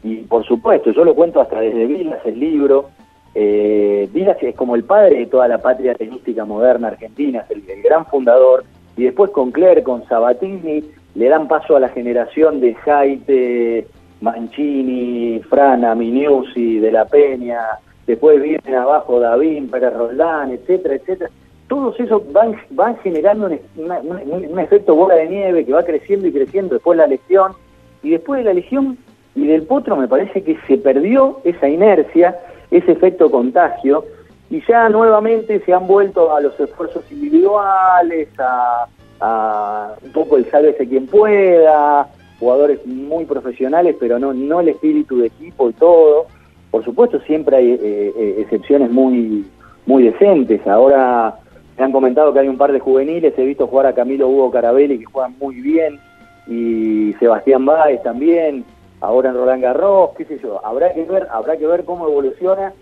y 0.03 0.17
por 0.17 0.45
supuesto, 0.45 0.91
yo 0.91 1.03
lo 1.03 1.15
cuento 1.15 1.41
hasta 1.41 1.59
desde 1.59 1.85
Vilas, 1.85 2.19
el 2.25 2.39
libro, 2.39 2.89
eh, 3.33 4.09
Vilas 4.11 4.37
es 4.41 4.55
como 4.55 4.75
el 4.75 4.83
padre 4.83 5.19
de 5.19 5.25
toda 5.27 5.47
la 5.47 5.59
patria 5.59 5.93
tenística 5.93 6.45
moderna 6.45 6.89
argentina, 6.89 7.45
es 7.49 7.51
el, 7.51 7.81
gran 7.81 8.05
fundador, 8.07 8.63
y 8.97 9.03
después 9.03 9.31
con 9.31 9.51
Claire, 9.51 9.83
con 9.83 10.05
Sabatini, 10.07 10.83
le 11.15 11.29
dan 11.29 11.47
paso 11.47 11.75
a 11.75 11.79
la 11.79 11.89
generación 11.89 12.59
de 12.59 12.73
Jaite, 12.75 13.87
Mancini, 14.25 15.39
Frana, 15.47 15.93
Miniusi, 15.93 16.79
De 16.79 16.91
la 16.91 17.05
Peña, 17.05 17.61
después 18.07 18.41
vienen 18.41 18.75
abajo 18.75 19.19
David, 19.19 19.69
Pérez 19.69 19.93
Roldán, 19.93 20.51
etcétera, 20.51 20.95
etcétera. 20.95 21.29
Todos 21.67 21.99
esos 21.99 22.21
van, 22.31 22.97
generando 23.03 23.47
un, 23.47 24.59
efecto 24.59 24.95
bola 24.95 25.15
de 25.15 25.29
nieve 25.29 25.65
que 25.65 25.73
va 25.73 25.83
creciendo 25.83 26.27
y 26.27 26.31
creciendo 26.31 26.75
después 26.75 26.97
la 26.97 27.07
legión, 27.07 27.53
y 28.01 28.11
después 28.11 28.39
de 28.39 28.45
la 28.45 28.53
legión 28.53 28.97
y 29.35 29.47
del 29.47 29.63
potro 29.63 29.95
me 29.95 30.07
parece 30.07 30.43
que 30.43 30.57
se 30.67 30.77
perdió 30.77 31.39
esa 31.43 31.67
inercia, 31.67 32.39
ese 32.71 32.91
efecto 32.91 33.29
contagio, 33.29 34.05
y 34.49 34.61
ya 34.67 34.89
nuevamente 34.89 35.59
se 35.59 35.73
han 35.73 35.87
vuelto 35.87 36.35
a 36.35 36.41
los 36.41 36.59
esfuerzos 36.59 37.03
individuales, 37.11 38.27
a, 38.39 38.87
a 39.19 39.93
un 40.03 40.11
poco 40.11 40.37
el 40.37 40.49
sálvese 40.49 40.87
quien 40.87 41.07
pueda, 41.07 42.07
jugadores 42.45 42.85
muy 42.85 43.25
profesionales, 43.25 43.95
pero 43.99 44.19
no, 44.19 44.31
no 44.31 44.59
el 44.59 44.69
espíritu 44.69 45.17
de 45.17 45.27
equipo 45.27 45.67
y 45.67 45.73
todo. 45.73 46.27
Por 46.69 46.85
supuesto, 46.85 47.19
siempre 47.21 47.57
hay 47.57 47.71
eh, 47.71 47.79
eh, 47.81 48.35
excepciones 48.37 48.91
muy, 48.91 49.47
muy 49.87 50.03
decentes. 50.03 50.61
Ahora 50.67 51.39
me 51.75 51.85
han 51.85 51.91
comentado 51.91 52.31
que 52.31 52.41
hay 52.41 52.47
un 52.47 52.57
par 52.59 52.71
de 52.71 52.79
juveniles, 52.79 53.33
he 53.35 53.45
visto 53.45 53.65
jugar 53.65 53.87
a 53.87 53.95
Camilo 53.95 54.29
Hugo 54.29 54.51
Carabelli 54.51 54.99
que 54.99 55.05
juegan 55.05 55.35
muy 55.39 55.55
bien, 55.55 55.99
y 56.45 57.13
Sebastián 57.13 57.65
Báez 57.65 58.03
también, 58.03 58.63
ahora 59.01 59.29
en 59.29 59.37
Roland 59.37 59.63
Garros, 59.63 60.11
qué 60.15 60.25
sé 60.25 60.37
yo, 60.37 60.63
habrá 60.63 60.93
que 60.93 61.03
ver, 61.03 61.27
habrá 61.31 61.57
que 61.57 61.65
ver 61.65 61.83
cómo 61.83 62.07
evoluciona 62.07 62.73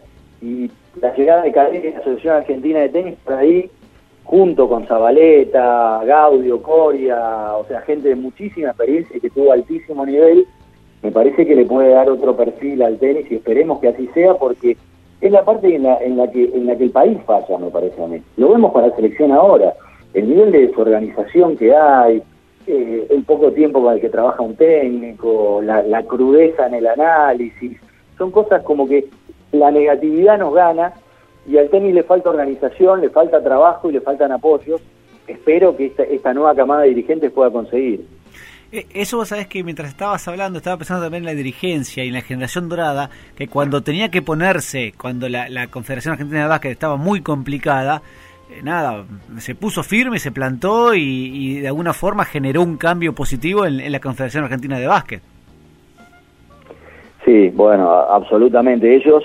y 0.42 0.70
la 1.00 1.16
llegada 1.16 1.44
de 1.44 1.54
Cadena, 1.54 1.90
la 1.90 2.00
Asociación 2.00 2.36
Argentina 2.36 2.80
de 2.80 2.90
Tenis, 2.90 3.16
por 3.24 3.36
ahí 3.36 3.72
junto 4.24 4.68
con 4.68 4.86
Zabaleta, 4.88 6.02
Gaudio, 6.06 6.62
Coria, 6.62 7.56
o 7.58 7.66
sea, 7.66 7.82
gente 7.82 8.10
de 8.10 8.16
muchísima 8.16 8.70
experiencia 8.70 9.18
y 9.18 9.20
que 9.20 9.30
tuvo 9.30 9.52
altísimo 9.52 10.06
nivel, 10.06 10.46
me 11.02 11.12
parece 11.12 11.46
que 11.46 11.56
le 11.56 11.66
puede 11.66 11.90
dar 11.90 12.10
otro 12.10 12.36
perfil 12.36 12.82
al 12.82 12.98
tenis 12.98 13.26
y 13.30 13.36
esperemos 13.36 13.80
que 13.80 13.90
así 13.90 14.08
sea 14.14 14.36
porque 14.36 14.78
es 15.20 15.32
la 15.32 15.44
parte 15.44 15.76
en 15.76 15.84
la, 15.84 15.98
en 15.98 16.18
la 16.18 16.30
que 16.32 16.46
en 16.46 16.66
la 16.66 16.76
que 16.76 16.86
el 16.86 16.92
país 16.92 17.18
falla, 17.26 17.58
me 17.58 17.70
parece 17.70 18.02
a 18.04 18.08
mí. 18.08 18.22
Lo 18.38 18.50
vemos 18.50 18.72
con 18.72 18.82
la 18.82 18.96
selección 18.96 19.32
ahora, 19.32 19.74
el 20.14 20.30
nivel 20.30 20.52
de 20.52 20.68
desorganización 20.68 21.58
que 21.58 21.76
hay, 21.76 22.24
eh, 22.68 23.08
el 23.10 23.24
poco 23.24 23.52
tiempo 23.52 23.82
con 23.82 23.94
el 23.94 24.02
que 24.02 24.10
trabaja 24.10 24.42
un 24.42 24.56
técnico, 24.56 25.62
la, 25.62 25.84
la 25.84 26.04
crudeza 26.04 26.68
en 26.68 26.76
el 26.76 26.88
análisis, 26.88 27.78
son 28.18 28.32
cosas 28.32 28.64
como 28.64 28.88
que 28.88 29.06
la 29.52 29.70
negatividad 29.72 30.38
nos 30.38 30.54
gana 30.54 30.94
y 31.46 31.58
al 31.58 31.70
tenis 31.70 31.94
le 31.94 32.04
falta 32.04 32.30
organización, 32.30 33.02
le 33.02 33.10
falta 33.10 33.44
trabajo 33.44 33.90
y 33.90 33.94
le 33.94 34.02
faltan 34.02 34.32
apoyos. 34.32 34.82
Espero 35.28 35.76
que 35.76 35.94
esta, 35.98 36.34
nueva 36.34 36.56
camada 36.56 36.82
de 36.82 36.90
dirigentes 36.90 37.32
pueda 37.32 37.50
conseguir. 37.52 38.06
Eh, 38.72 38.86
eso 38.94 39.18
vos 39.18 39.30
sabés 39.30 39.48
que 39.48 39.64
mientras 39.64 39.90
estabas 39.90 40.28
hablando, 40.28 40.58
estaba 40.58 40.78
pensando 40.78 41.04
también 41.04 41.24
en 41.24 41.28
la 41.28 41.36
dirigencia 41.36 42.04
y 42.04 42.08
en 42.08 42.14
la 42.14 42.22
generación 42.22 42.70
dorada, 42.70 43.10
que 43.36 43.48
cuando 43.48 43.82
tenía 43.82 44.10
que 44.10 44.22
ponerse, 44.22 44.94
cuando 44.98 45.30
la, 45.30 45.68
Confederación 45.68 46.14
Argentina 46.14 46.42
de 46.42 46.48
Básquet 46.48 46.72
estaba 46.72 46.98
muy 46.98 47.22
complicada, 47.22 48.02
eh, 48.50 48.62
nada, 48.64 49.06
se 49.38 49.56
puso 49.56 49.84
firme, 49.84 50.20
se 50.20 50.32
plantó 50.32 50.94
y, 50.94 51.60
de 51.60 51.68
alguna 51.68 51.94
forma 51.94 52.26
generó 52.26 52.62
un 52.62 52.78
cambio 52.78 53.14
positivo 53.14 53.66
en, 53.66 53.80
en 53.80 53.92
la 53.92 54.00
Confederación 54.00 54.46
Argentina 54.46 54.80
de 54.80 54.88
Básquet. 54.88 55.22
Sí, 57.26 57.50
bueno, 57.50 57.90
absolutamente. 57.90 58.94
Ellos 58.94 59.24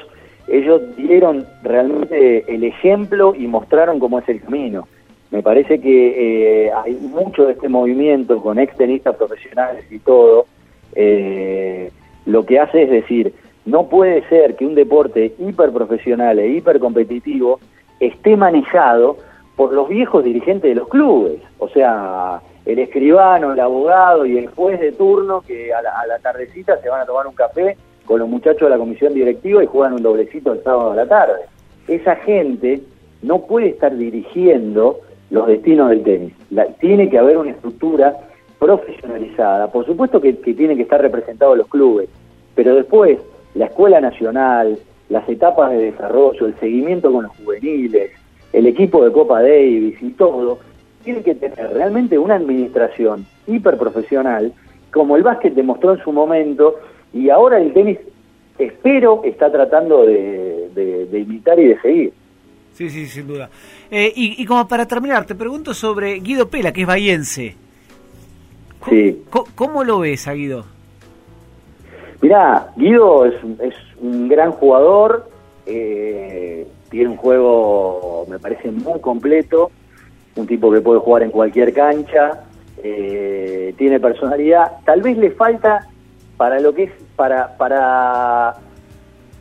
ellos 0.50 0.82
dieron 0.96 1.46
realmente 1.62 2.44
el 2.52 2.64
ejemplo 2.64 3.34
y 3.34 3.46
mostraron 3.46 3.98
cómo 3.98 4.18
es 4.18 4.28
el 4.28 4.40
camino. 4.40 4.88
Me 5.30 5.42
parece 5.42 5.80
que 5.80 6.66
eh, 6.66 6.72
hay 6.72 6.94
mucho 6.94 7.46
de 7.46 7.52
este 7.52 7.68
movimiento 7.68 8.40
con 8.40 8.58
extenistas 8.58 9.16
profesionales 9.16 9.84
y 9.90 9.98
todo, 9.98 10.46
eh, 10.94 11.90
lo 12.24 12.46
que 12.46 12.58
hace 12.58 12.84
es 12.84 12.90
decir, 12.90 13.34
no 13.66 13.88
puede 13.88 14.26
ser 14.28 14.56
que 14.56 14.64
un 14.64 14.74
deporte 14.74 15.34
hiperprofesional 15.38 16.38
e 16.38 16.48
hipercompetitivo 16.48 17.60
esté 18.00 18.36
manejado 18.36 19.18
por 19.56 19.72
los 19.72 19.88
viejos 19.88 20.24
dirigentes 20.24 20.70
de 20.70 20.76
los 20.76 20.88
clubes, 20.88 21.40
o 21.58 21.68
sea, 21.68 22.40
el 22.64 22.78
escribano, 22.78 23.52
el 23.52 23.60
abogado 23.60 24.24
y 24.24 24.38
el 24.38 24.46
juez 24.48 24.80
de 24.80 24.92
turno 24.92 25.42
que 25.42 25.74
a 25.74 25.82
la, 25.82 25.90
a 26.00 26.06
la 26.06 26.18
tardecita 26.20 26.80
se 26.80 26.88
van 26.88 27.02
a 27.02 27.06
tomar 27.06 27.26
un 27.26 27.34
café 27.34 27.76
con 28.08 28.20
los 28.20 28.28
muchachos 28.28 28.62
de 28.62 28.70
la 28.70 28.78
comisión 28.78 29.12
directiva 29.12 29.62
y 29.62 29.66
juegan 29.66 29.92
un 29.92 30.02
doblecito 30.02 30.54
el 30.54 30.62
sábado 30.62 30.92
a 30.92 30.96
la 30.96 31.06
tarde. 31.06 31.42
Esa 31.86 32.16
gente 32.16 32.80
no 33.20 33.40
puede 33.40 33.68
estar 33.68 33.94
dirigiendo 33.94 35.00
los 35.30 35.46
destinos 35.46 35.90
del 35.90 36.02
tenis. 36.02 36.32
tiene 36.80 37.10
que 37.10 37.18
haber 37.18 37.36
una 37.36 37.50
estructura 37.50 38.16
profesionalizada. 38.58 39.70
Por 39.70 39.84
supuesto 39.84 40.22
que, 40.22 40.38
que 40.38 40.54
tienen 40.54 40.78
que 40.78 40.84
estar 40.84 41.02
representados 41.02 41.58
los 41.58 41.68
clubes, 41.68 42.08
pero 42.54 42.74
después 42.74 43.18
la 43.54 43.66
escuela 43.66 44.00
nacional, 44.00 44.78
las 45.10 45.28
etapas 45.28 45.70
de 45.72 45.92
desarrollo, 45.92 46.46
el 46.46 46.54
seguimiento 46.54 47.12
con 47.12 47.24
los 47.24 47.36
juveniles, 47.36 48.10
el 48.54 48.66
equipo 48.66 49.04
de 49.04 49.12
Copa 49.12 49.42
Davis 49.42 50.00
y 50.00 50.10
todo, 50.12 50.60
tiene 51.04 51.22
que 51.22 51.34
tener 51.34 51.74
realmente 51.74 52.18
una 52.18 52.36
administración 52.36 53.26
hiperprofesional 53.46 54.54
como 54.94 55.16
el 55.16 55.22
básquet 55.22 55.54
demostró 55.54 55.92
en 55.92 56.02
su 56.02 56.10
momento, 56.10 56.76
y 57.12 57.30
ahora 57.30 57.58
el 57.58 57.72
tenis, 57.72 57.98
espero, 58.58 59.22
está 59.24 59.50
tratando 59.50 60.04
de, 60.04 60.68
de, 60.74 61.18
imitar 61.18 61.58
y 61.58 61.68
de 61.68 61.80
seguir. 61.80 62.12
Sí, 62.74 62.90
sí, 62.90 63.06
sin 63.06 63.26
duda. 63.26 63.50
Eh, 63.90 64.12
y, 64.14 64.44
como 64.46 64.68
para 64.68 64.86
terminar, 64.86 65.24
te 65.24 65.34
pregunto 65.34 65.74
sobre 65.74 66.20
Guido 66.20 66.48
Pela, 66.48 66.72
que 66.72 66.82
es 66.82 66.86
bahiense. 66.86 67.56
Sí. 68.88 69.24
¿Cómo, 69.54 69.82
lo 69.82 70.00
ves 70.00 70.28
a 70.28 70.34
Guido? 70.34 70.64
Mirá, 72.20 72.68
Guido 72.76 73.26
es, 73.26 73.34
es 73.60 73.74
un 74.00 74.28
gran 74.28 74.52
jugador, 74.52 75.28
eh, 75.66 76.66
tiene 76.90 77.10
un 77.10 77.16
juego, 77.16 78.26
me 78.28 78.38
parece, 78.38 78.70
muy 78.70 79.00
completo, 79.00 79.70
un 80.36 80.46
tipo 80.46 80.70
que 80.72 80.80
puede 80.80 81.00
jugar 81.00 81.22
en 81.24 81.30
cualquier 81.30 81.72
cancha, 81.72 82.44
eh, 82.82 83.74
tiene 83.76 83.98
personalidad, 83.98 84.78
tal 84.84 85.02
vez 85.02 85.16
le 85.18 85.30
falta 85.32 85.88
para 86.38 86.60
lo 86.60 86.72
que 86.72 86.84
es, 86.84 86.92
para, 87.16 87.58
para 87.58 88.54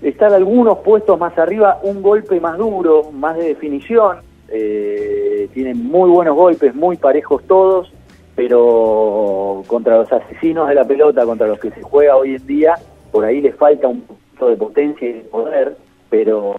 estar 0.02 0.34
algunos 0.34 0.80
puestos 0.80 1.18
más 1.18 1.38
arriba, 1.38 1.80
un 1.84 2.02
golpe 2.02 2.42
más 2.42 2.58
duro, 2.58 3.12
más 3.14 3.38
de 3.38 3.46
definición, 3.46 4.18
eh, 4.50 5.48
tiene 5.54 5.74
muy 5.76 6.10
buenos 6.10 6.36
golpes, 6.36 6.76
muy 6.76 6.98
parejos 6.98 7.44
todos, 7.48 7.94
pero 8.36 9.64
contra 9.68 9.98
los 9.98 10.12
asesinos 10.12 10.68
de 10.68 10.76
la 10.76 10.86
pelota, 10.86 11.26
contra 11.26 11.48
los 11.48 11.60
que 11.60 11.72
se 11.72 11.82
juega 11.82 12.16
hoy 12.16 12.36
en 12.36 12.48
día, 12.48 12.76
por 13.12 13.24
ahí 13.24 13.42
le 13.42 13.54
falta 13.54 13.88
un 13.88 14.02
poquito 14.02 14.50
de 14.50 14.58
potencia 14.58 15.08
y 15.08 15.14
de 15.14 15.22
poder, 15.22 15.78
pero 16.10 16.56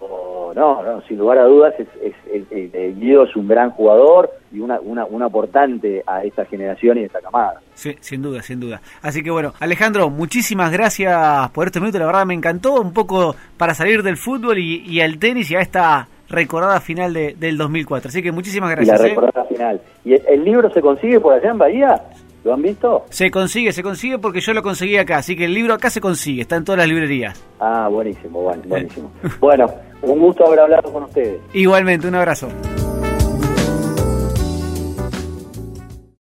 no, 0.55 0.83
no, 0.83 1.01
sin 1.03 1.19
lugar 1.19 1.39
a 1.39 1.45
dudas, 1.45 1.75
es, 1.79 1.89
es, 2.03 2.99
Guido 2.99 3.25
es 3.25 3.37
un 3.37 3.47
gran 3.47 3.71
jugador 3.71 4.31
y 4.53 4.61
una, 4.61 4.81
una, 4.81 5.05
un 5.05 5.23
aportante 5.23 6.03
a 6.07 6.25
esta 6.25 6.45
generación 6.45 6.99
y 6.99 7.03
a 7.03 7.07
esta 7.07 7.21
camada. 7.21 7.61
Sí, 7.75 7.95
sin 8.01 8.23
duda, 8.23 8.43
sin 8.43 8.61
duda. 8.61 8.81
Así 9.03 9.23
que 9.23 9.31
bueno, 9.31 9.53
Alejandro, 9.61 10.11
muchísimas 10.11 10.73
gracias 10.73 11.51
por 11.51 11.67
este 11.67 11.81
minuto, 11.81 11.99
la 11.99 12.07
verdad 12.07 12.27
me 12.27 12.35
encantó, 12.35 12.81
un 12.81 12.93
poco 12.93 13.35
para 13.57 13.75
salir 13.75 14.03
del 14.03 14.17
fútbol 14.17 14.59
y, 14.59 14.83
y 14.87 15.01
al 15.01 15.19
tenis 15.19 15.51
y 15.51 15.57
a 15.57 15.61
esta 15.61 16.09
recordada 16.29 16.81
final 16.81 17.13
de, 17.13 17.35
del 17.39 17.57
2004. 17.57 18.09
Así 18.09 18.23
que 18.23 18.33
muchísimas 18.33 18.71
gracias. 18.71 19.01
la 19.01 19.07
¿eh? 19.07 19.11
recordada 19.11 19.45
final. 19.45 19.81
¿Y 20.05 20.15
el 20.15 20.45
libro 20.45 20.71
se 20.71 20.81
consigue 20.81 21.21
por 21.21 21.35
allá 21.35 21.51
en 21.51 21.59
Bahía? 21.59 22.03
¿Lo 22.45 22.55
han 22.55 22.63
visto? 22.63 23.05
Se 23.11 23.31
consigue, 23.31 23.73
se 23.73 23.83
consigue 23.83 24.19
porque 24.19 24.41
yo 24.41 24.53
lo 24.55 24.63
conseguí 24.63 24.97
acá, 24.97 25.19
así 25.19 25.37
que 25.37 25.45
el 25.45 25.55
libro 25.55 25.75
acá 25.75 25.91
se 25.91 26.01
consigue, 26.01 26.43
está 26.43 26.57
en 26.57 26.65
todas 26.65 26.79
las 26.79 26.89
librerías. 26.89 27.43
Ah, 27.61 27.89
buenísimo, 27.91 28.43
bueno, 28.43 28.63
buenísimo. 28.67 29.11
bueno, 29.41 29.67
un 30.03 30.19
gusto 30.19 30.47
haber 30.47 30.61
hablado 30.61 30.93
con 30.93 31.05
ustedes. 31.05 31.41
Igualmente, 31.53 32.07
un 32.09 32.15
abrazo. 32.15 32.49